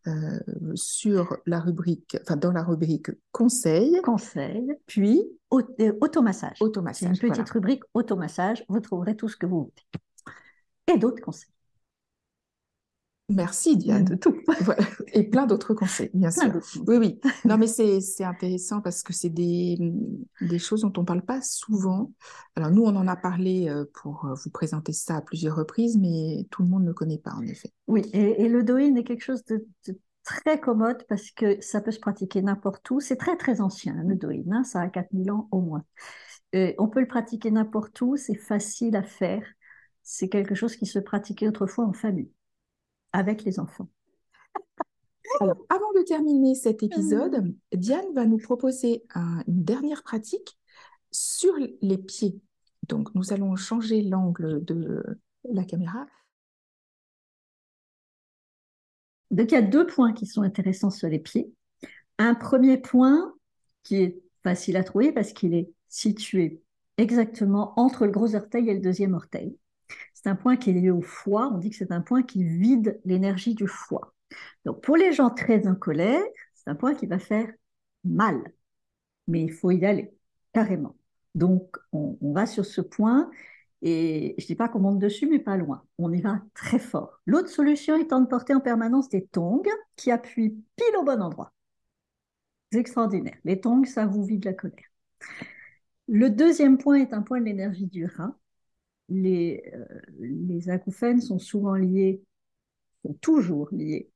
euh, 0.08 0.40
sur 0.74 1.38
la 1.46 1.60
rubrique, 1.60 2.18
enfin 2.22 2.38
dans 2.38 2.52
la 2.52 2.64
rubrique 2.64 3.12
conseil. 3.32 4.00
Conseil, 4.04 4.74
puis 4.88 5.24
euh, 5.54 5.94
automassage. 6.02 6.58
Automassage. 6.60 7.16
C'est 7.18 7.26
une 7.26 7.32
petite 7.32 7.50
rubrique 7.50 7.84
automassage, 7.94 8.66
vous 8.68 8.80
trouverez 8.80 9.16
tout 9.16 9.28
ce 9.28 9.38
que 9.38 9.46
vous 9.46 9.72
voulez. 9.72 10.94
Et 10.94 10.98
d'autres 10.98 11.22
conseils. 11.22 11.55
Merci 13.30 13.76
Diane. 13.76 14.04
De 14.06 14.16
tout. 14.16 14.36
Et 15.14 15.24
plein 15.24 15.48
d'autres 15.48 15.74
conseils, 15.74 16.12
bien 16.14 16.30
sûr. 16.30 16.52
Oui, 16.88 16.98
oui. 16.98 17.20
Non, 17.46 17.58
mais 17.58 17.68
c'est 17.68 18.24
intéressant 18.24 18.82
parce 18.82 19.02
que 19.02 19.14
c'est 19.14 19.30
des, 19.30 19.78
des, 20.42 20.60
choses 20.60 20.82
dont 20.82 20.94
on 20.98 21.02
ne 21.02 21.06
parle 21.06 21.24
pas 21.24 21.42
souvent. 21.42 22.12
Alors 22.56 22.70
nous, 22.70 22.84
on 22.84 22.96
en 22.96 23.08
a 23.08 23.16
parlé 23.16 23.68
euh, 23.68 23.86
pour 23.94 24.26
euh, 24.26 24.34
vous 24.36 24.52
présenter 24.52 24.94
ça 24.94 25.18
à 25.18 25.22
plusieurs 25.22 25.56
reprises, 25.56 25.98
mais 25.98 26.46
tout 26.52 26.62
le 26.62 26.70
monde 26.70 26.84
ne 26.84 26.94
connaît 26.94 27.18
pas, 27.18 27.32
en 27.32 27.42
effet. 27.42 27.72
Oui, 27.88 28.02
et, 28.14 28.48
le 28.48 28.64
doin 28.64 28.96
est 28.96 29.04
quelque 29.04 29.24
chose 29.24 29.44
de, 29.46 29.66
très 30.24 30.60
commode 30.60 31.04
parce 31.10 31.32
que 31.32 31.60
ça 31.62 31.82
peut 31.82 31.92
se 31.92 32.00
pratiquer 32.00 32.44
n'importe 32.44 32.90
où. 32.92 33.00
C'est 33.00 33.18
très, 33.18 33.38
très 33.38 33.60
ancien, 33.60 33.96
le 34.06 34.16
doin. 34.16 34.36
Hein, 34.52 34.64
ça 34.64 34.82
a 34.82 34.88
4000 34.88 35.32
ans 35.32 35.48
au 35.52 35.62
moins. 35.62 35.84
on 36.54 36.88
peut 36.88 37.00
le 37.00 37.08
pratiquer 37.08 37.50
n'importe 37.50 38.00
où, 38.02 38.18
c'est 38.18 38.36
facile 38.36 38.96
à 38.96 39.04
faire. 39.04 39.44
C'est 40.04 40.30
quelque 40.30 40.54
chose 40.54 40.76
qui 40.76 40.86
se 40.86 41.00
pratiquait 41.00 41.48
autrefois 41.48 41.86
en 41.86 41.94
famille 41.94 42.30
avec 43.16 43.44
les 43.44 43.60
enfants. 43.60 43.88
Alors, 45.40 45.58
avant 45.70 45.92
de 45.94 46.04
terminer 46.04 46.54
cet 46.54 46.84
épisode, 46.84 47.56
Diane 47.74 48.14
va 48.14 48.26
nous 48.26 48.38
proposer 48.38 49.04
une 49.16 49.64
dernière 49.64 50.04
pratique 50.04 50.58
sur 51.12 51.54
les 51.82 51.98
pieds. 51.98 52.40
Donc, 52.88 53.16
nous 53.16 53.34
allons 53.34 53.56
changer 53.56 54.02
l'angle 54.02 54.64
de 54.64 55.04
la 55.50 55.64
caméra. 55.64 56.06
Donc, 59.32 59.52
il 59.52 59.56
y 59.56 59.58
a 59.58 59.62
deux 59.62 59.88
points 59.88 60.14
qui 60.14 60.26
sont 60.26 60.42
intéressants 60.42 60.92
sur 60.92 61.08
les 61.08 61.20
pieds. 61.20 61.52
Un 62.18 62.36
premier 62.36 62.78
point 62.78 63.34
qui 63.84 63.96
est 63.98 64.22
facile 64.44 64.78
à 64.78 64.84
trouver 64.84 65.12
parce 65.12 65.34
qu'il 65.34 65.54
est 65.54 65.72
situé 65.88 66.62
exactement 66.98 67.74
entre 67.80 68.06
le 68.06 68.12
gros 68.12 68.36
orteil 68.36 68.70
et 68.70 68.74
le 68.74 68.82
deuxième 68.82 69.14
orteil. 69.14 69.58
C'est 70.26 70.32
un 70.32 70.36
point 70.36 70.58
qui 70.58 70.72
est 70.72 70.74
lié 70.74 70.90
au 70.90 71.04
foie. 71.04 71.52
On 71.54 71.60
dit 71.60 71.70
que 71.70 71.76
c'est 71.76 71.92
un 71.92 72.02
point 72.02 72.24
qui 72.24 72.44
vide 72.44 73.00
l'énergie 73.06 73.54
du 73.54 73.68
foie. 73.68 74.16
Donc, 74.66 74.82
pour 74.82 74.98
les 74.98 75.14
gens 75.14 75.30
très 75.30 75.68
en 75.68 75.76
colère, 75.76 76.24
c'est 76.56 76.68
un 76.68 76.74
point 76.74 76.96
qui 76.96 77.06
va 77.06 77.20
faire 77.20 77.48
mal. 78.04 78.42
Mais 79.28 79.44
il 79.44 79.52
faut 79.54 79.70
y 79.70 79.86
aller, 79.86 80.12
carrément. 80.52 80.96
Donc, 81.36 81.78
on, 81.92 82.18
va 82.34 82.48
sur 82.48 82.66
ce 82.66 82.82
point 82.82 83.30
et 83.84 84.34
je 84.40 84.46
ne 84.46 84.48
dis 84.48 84.56
pas 84.56 84.68
qu'on 84.68 84.80
monte 84.80 84.98
dessus, 84.98 85.28
mais 85.28 85.38
pas 85.38 85.58
loin. 85.58 85.84
On 86.00 86.12
y 86.12 86.22
va 86.22 86.42
très 86.56 86.80
fort. 86.80 87.22
L'autre 87.28 87.50
solution 87.50 87.96
étant 87.96 88.20
de 88.20 88.26
porter 88.26 88.56
en 88.56 88.62
permanence 88.62 89.10
des 89.10 89.28
tongs 89.28 89.62
qui 89.96 90.10
appuient 90.10 90.58
pile 90.76 90.98
au 90.98 91.04
bon 91.04 91.22
endroit. 91.22 91.54
C'est 92.72 92.80
extraordinaire. 92.80 93.38
Les 93.44 93.62
tongs, 93.62 93.86
ça 93.86 94.08
vous 94.08 94.26
vide 94.26 94.46
la 94.46 94.54
colère. 94.54 94.90
Le 96.08 96.32
deuxième 96.32 96.80
point 96.80 96.96
est 96.96 97.14
un 97.14 97.22
point 97.22 97.40
de 97.40 97.46
l'énergie 97.46 97.86
du 97.86 98.08
rein 98.08 98.36
les, 99.10 99.64
euh, 99.74 99.86
les 100.20 100.70
acouphènes 100.70 101.22
sont 101.22 101.40
souvent 101.40 101.76
liés, 101.76 102.22
sont 103.04 103.14
toujours 103.16 103.70
liés 103.72 104.10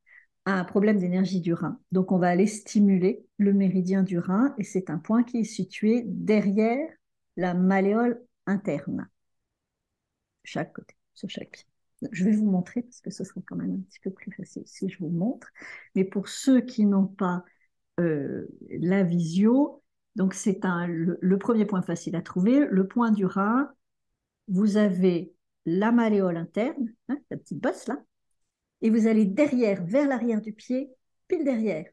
à 0.46 0.54
un 0.60 0.64
problème 0.64 1.00
d'énergie 1.00 1.42
du 1.42 1.54
rein. 1.54 1.80
Donc 1.92 2.12
on 2.12 2.18
va 2.18 2.30
aller 2.30 2.48
stimuler 2.48 3.26
le 3.38 3.54
méridien 3.54 4.04
du 4.04 4.20
rein 4.20 4.56
et 4.58 4.64
c'est 4.64 4.90
un 4.90 4.98
point 4.98 5.24
qui 5.24 5.38
est 5.40 5.44
situé 5.44 6.04
derrière 6.06 6.90
la 7.38 7.54
malléole 7.54 8.22
interne, 8.48 9.08
chaque 10.44 10.74
côté, 10.74 10.96
sur 11.14 11.30
chaque 11.30 11.52
pied. 11.52 11.66
Je 12.12 12.24
vais 12.24 12.32
vous 12.32 12.50
montrer 12.50 12.82
parce 12.82 13.02
que 13.02 13.12
ce 13.12 13.24
sera 13.24 13.42
quand 13.46 13.58
même 13.58 13.74
un 13.74 13.82
petit 13.90 14.00
peu 14.00 14.12
plus 14.12 14.32
facile 14.32 14.64
si 14.66 14.90
je 14.90 15.00
vous 15.00 15.10
montre. 15.10 15.50
Mais 15.96 16.06
pour 16.06 16.30
ceux 16.30 16.62
qui 16.62 16.86
n'ont 16.86 17.08
pas 17.08 17.44
euh, 18.00 18.48
la 18.70 19.04
visio, 19.04 19.84
donc 20.16 20.34
c'est 20.34 20.60
le, 20.88 21.18
le, 21.22 21.38
premier 21.38 21.66
point 21.66 21.82
facile 21.82 22.16
à 22.16 22.22
trouver, 22.22 22.66
le 22.66 22.88
point 22.88 23.12
du 23.12 23.26
rein 23.26 23.70
vous 24.50 24.78
avez 24.78 25.34
la 25.66 25.92
malléole 25.92 26.38
interne, 26.38 26.94
hein, 27.08 27.18
la 27.30 27.38
petite 27.38 27.60
bosse 27.60 27.88
là, 27.88 28.02
et 28.82 28.90
vous 28.90 29.08
allez 29.08 29.26
derrière, 29.26 29.84
vers 29.86 30.08
l'arrière 30.08 30.42
du 30.42 30.54
pied, 30.54 30.90
pile 31.28 31.44
derrière. 31.44 31.86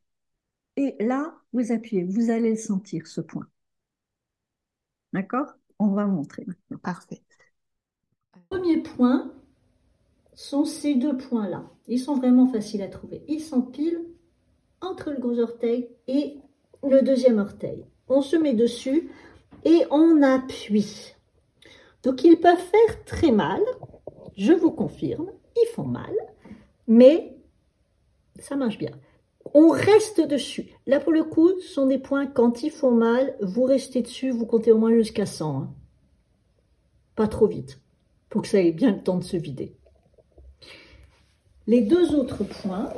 Et 0.77 0.97
là, 1.01 1.35
vous 1.53 1.73
appuyez, 1.73 2.05
vous 2.05 2.31
allez 2.31 2.51
le 2.51 2.57
sentir, 2.57 3.07
ce 3.07 3.21
point. 3.21 3.47
D'accord? 5.13 5.53
On 5.79 5.89
va 5.89 6.07
montrer 6.07 6.45
maintenant. 6.47 6.79
Parfait. 6.79 7.23
Premier 8.49 8.83
point 8.83 9.33
sont 10.35 10.65
ces 10.65 10.95
deux 10.95 11.17
points-là. 11.17 11.65
Ils 11.89 11.99
sont 11.99 12.17
vraiment 12.17 12.47
faciles 12.47 12.83
à 12.83 12.89
trouver. 12.89 13.23
Ils 13.29 13.41
sont 13.41 13.63
pile 13.63 14.01
entre 14.81 15.11
le 15.11 15.19
gros 15.19 15.39
orteil 15.39 15.89
et 16.07 16.39
le 16.83 17.03
deuxième 17.03 17.39
orteil. 17.39 17.85
On 18.09 18.23
se 18.23 18.37
met 18.37 18.55
dessus 18.55 19.11
et 19.65 19.85
on 19.91 20.23
appuie. 20.23 21.16
Donc 22.07 22.23
ils 22.23 22.39
peuvent 22.39 22.57
faire 22.57 23.05
très 23.05 23.33
mal, 23.33 23.61
je 24.37 24.53
vous 24.53 24.71
confirme, 24.71 25.29
ils 25.57 25.69
font 25.75 25.83
mal, 25.83 26.15
mais 26.87 27.37
ça 28.39 28.55
marche 28.55 28.79
bien. 28.79 28.93
On 29.55 29.71
reste 29.71 30.21
dessus. 30.21 30.71
Là, 30.87 31.01
pour 31.01 31.11
le 31.11 31.25
coup, 31.25 31.51
ce 31.59 31.67
sont 31.67 31.87
des 31.89 31.99
points, 31.99 32.29
quand 32.29 32.63
ils 32.63 32.71
font 32.71 32.93
mal, 32.93 33.35
vous 33.41 33.65
restez 33.65 34.03
dessus, 34.03 34.31
vous 34.31 34.47
comptez 34.47 34.71
au 34.71 34.79
moins 34.79 34.95
jusqu'à 34.95 35.27
100. 35.27 35.59
Hein. 35.59 35.75
Pas 37.17 37.27
trop 37.27 37.49
vite, 37.49 37.81
pour 38.29 38.43
que 38.43 38.49
ça 38.49 38.61
ait 38.61 38.71
bien 38.71 38.93
le 38.93 39.03
temps 39.03 39.19
de 39.19 39.25
se 39.25 39.37
vider. 39.37 39.75
Les 41.67 41.81
deux 41.81 42.15
autres 42.15 42.45
points 42.45 42.93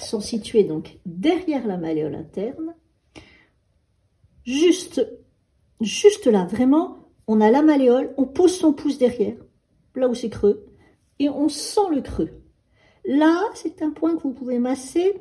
sont 0.00 0.20
situés 0.20 0.64
donc 0.64 0.96
derrière 1.04 1.66
la 1.66 1.76
malléole 1.76 2.14
interne, 2.14 2.74
juste, 4.46 5.06
juste 5.82 6.26
là, 6.26 6.46
vraiment 6.46 7.01
on 7.26 7.40
a 7.40 7.50
la 7.50 7.62
malléole, 7.62 8.12
on 8.16 8.26
pose 8.26 8.54
son 8.54 8.72
pouce 8.72 8.98
derrière, 8.98 9.36
là 9.94 10.08
où 10.08 10.14
c'est 10.14 10.30
creux, 10.30 10.66
et 11.18 11.28
on 11.28 11.48
sent 11.48 11.88
le 11.94 12.00
creux. 12.00 12.30
Là, 13.04 13.42
c'est 13.54 13.82
un 13.82 13.90
point 13.90 14.16
que 14.16 14.22
vous 14.22 14.32
pouvez 14.32 14.58
masser 14.58 15.12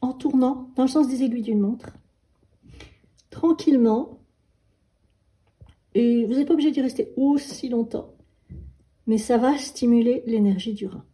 en 0.00 0.12
tournant 0.12 0.70
dans 0.76 0.84
le 0.84 0.88
sens 0.88 1.08
des 1.08 1.22
aiguilles 1.22 1.42
d'une 1.42 1.60
montre, 1.60 1.96
tranquillement. 3.30 4.18
Et 5.94 6.24
vous 6.24 6.34
n'êtes 6.34 6.46
pas 6.46 6.54
obligé 6.54 6.70
d'y 6.70 6.80
rester 6.80 7.12
aussi 7.16 7.68
longtemps, 7.68 8.14
mais 9.06 9.18
ça 9.18 9.38
va 9.38 9.56
stimuler 9.58 10.22
l'énergie 10.26 10.74
du 10.74 10.86
rein. 10.86 11.04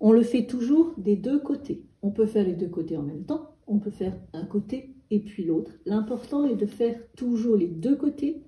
On 0.00 0.10
le 0.10 0.22
fait 0.22 0.46
toujours 0.46 0.92
des 0.96 1.16
deux 1.16 1.38
côtés. 1.38 1.84
On 2.02 2.10
peut 2.10 2.26
faire 2.26 2.44
les 2.44 2.54
deux 2.54 2.68
côtés 2.68 2.96
en 2.96 3.02
même 3.02 3.24
temps, 3.24 3.54
on 3.68 3.78
peut 3.78 3.92
faire 3.92 4.18
un 4.32 4.44
côté 4.44 4.96
et 5.10 5.20
puis 5.20 5.44
l'autre. 5.44 5.70
L'important 5.86 6.44
est 6.44 6.56
de 6.56 6.66
faire 6.66 6.98
toujours 7.14 7.56
les 7.56 7.68
deux 7.68 7.94
côtés 7.96 8.42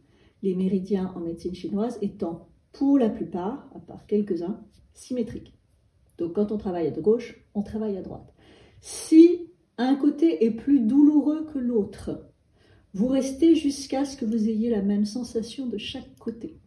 les 0.44 0.54
méridiens 0.54 1.10
en 1.16 1.20
médecine 1.20 1.54
chinoise 1.54 1.98
étant 2.02 2.48
pour 2.72 2.98
la 2.98 3.08
plupart, 3.08 3.66
à 3.74 3.80
part 3.80 4.06
quelques-uns, 4.06 4.60
symétriques. 4.92 5.54
Donc 6.18 6.34
quand 6.34 6.52
on 6.52 6.58
travaille 6.58 6.86
à 6.86 6.90
gauche, 6.90 7.42
on 7.54 7.62
travaille 7.62 7.96
à 7.96 8.02
droite. 8.02 8.34
Si 8.80 9.48
un 9.78 9.96
côté 9.96 10.44
est 10.44 10.50
plus 10.50 10.80
douloureux 10.80 11.46
que 11.46 11.58
l'autre, 11.58 12.28
vous 12.92 13.08
restez 13.08 13.54
jusqu'à 13.54 14.04
ce 14.04 14.18
que 14.18 14.26
vous 14.26 14.48
ayez 14.48 14.68
la 14.68 14.82
même 14.82 15.06
sensation 15.06 15.66
de 15.66 15.78
chaque 15.78 16.14
côté. 16.18 16.60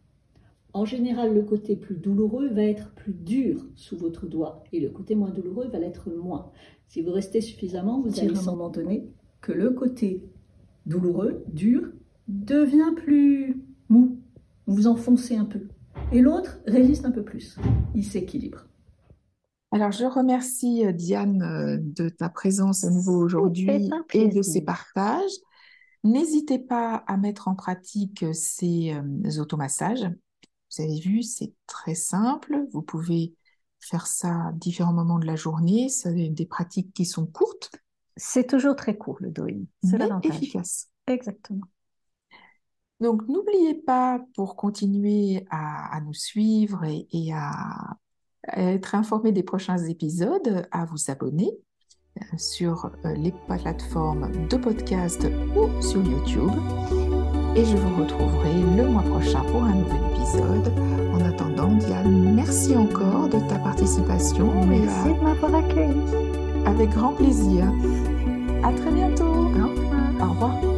En 0.74 0.84
général, 0.84 1.32
le 1.32 1.42
côté 1.42 1.76
plus 1.76 1.94
douloureux 1.94 2.48
va 2.48 2.64
être 2.64 2.90
plus 2.94 3.14
dur 3.14 3.64
sous 3.76 3.96
votre 3.96 4.26
doigt 4.26 4.64
et 4.72 4.80
le 4.80 4.90
côté 4.90 5.14
moins 5.14 5.30
douloureux 5.30 5.68
va 5.68 5.78
l'être 5.78 6.10
moins. 6.10 6.50
Si 6.88 7.00
vous 7.00 7.12
restez 7.12 7.40
suffisamment, 7.40 8.00
vous 8.00 8.18
allez 8.18 8.36
à 8.36 8.40
un 8.40 8.44
moment 8.44 8.70
donné 8.70 9.08
que 9.40 9.52
le 9.52 9.70
côté 9.70 10.24
douloureux, 10.84 11.44
dur, 11.48 11.92
devient 12.26 12.92
plus 12.96 13.67
mou. 13.88 14.18
Vous 14.66 14.86
enfoncez 14.86 15.36
un 15.36 15.44
peu. 15.44 15.68
Et 16.12 16.20
l'autre 16.20 16.60
résiste 16.66 17.04
un 17.04 17.10
peu 17.10 17.22
plus. 17.22 17.56
Il 17.94 18.04
s'équilibre. 18.04 18.66
Alors, 19.70 19.92
je 19.92 20.04
remercie 20.06 20.86
euh, 20.86 20.92
Diane 20.92 21.42
euh, 21.42 21.76
de 21.80 22.08
ta 22.08 22.28
présence 22.28 22.84
à 22.84 22.90
nouveau 22.90 23.18
aujourd'hui 23.22 23.90
et 24.14 24.28
de 24.28 24.42
ces 24.42 24.62
partages. 24.62 25.30
N'hésitez 26.04 26.58
pas 26.58 27.04
à 27.06 27.16
mettre 27.16 27.48
en 27.48 27.54
pratique 27.54 28.22
euh, 28.22 28.32
ces 28.32 28.94
automassages. 29.38 30.08
Vous 30.70 30.84
avez 30.84 31.00
vu, 31.00 31.22
c'est 31.22 31.52
très 31.66 31.94
simple. 31.94 32.66
Vous 32.72 32.82
pouvez 32.82 33.34
faire 33.80 34.06
ça 34.06 34.48
à 34.48 34.52
différents 34.52 34.92
moments 34.92 35.18
de 35.18 35.26
la 35.26 35.36
journée. 35.36 35.88
C'est 35.88 36.30
des 36.30 36.46
pratiques 36.46 36.92
qui 36.94 37.04
sont 37.04 37.26
courtes. 37.26 37.70
C'est 38.16 38.46
toujours 38.46 38.76
très 38.76 38.96
court, 38.96 39.18
le 39.20 39.30
doing. 39.30 39.64
C'est 39.82 39.98
efficace. 40.24 40.88
Exactement. 41.06 41.66
Donc, 43.00 43.26
n'oubliez 43.28 43.74
pas, 43.74 44.20
pour 44.34 44.56
continuer 44.56 45.46
à, 45.50 46.00
nous 46.04 46.14
suivre 46.14 46.84
et 46.84 47.32
à 47.32 47.96
être 48.56 48.94
informé 48.94 49.32
des 49.32 49.42
prochains 49.42 49.78
épisodes, 49.78 50.66
à 50.70 50.84
vous 50.84 51.10
abonner 51.10 51.50
euh, 52.18 52.36
sur 52.36 52.90
euh, 53.04 53.12
les 53.14 53.32
plateformes 53.46 54.48
de 54.48 54.56
podcast 54.56 55.26
ou 55.56 55.82
sur 55.82 56.02
YouTube. 56.02 56.50
Et 57.56 57.64
je 57.64 57.76
vous 57.76 58.02
retrouverai 58.02 58.52
le 58.76 58.88
mois 58.88 59.02
prochain 59.02 59.42
pour 59.44 59.62
un 59.62 59.74
nouvel 59.74 60.00
épisode. 60.12 60.72
En 61.12 61.20
attendant, 61.20 61.74
Diane, 61.76 62.34
merci 62.34 62.76
encore 62.76 63.28
de 63.28 63.38
ta 63.48 63.58
participation. 63.58 64.66
Merci 64.66 65.08
de 65.08 65.20
m'avoir 65.22 65.54
accueilli. 65.54 66.00
Avec 66.66 66.90
grand 66.90 67.14
plaisir. 67.14 67.64
À 68.62 68.72
très 68.72 68.90
bientôt. 68.90 69.24
Au 69.24 69.48
revoir. 69.48 69.70
Au 70.20 70.32
revoir. 70.32 70.77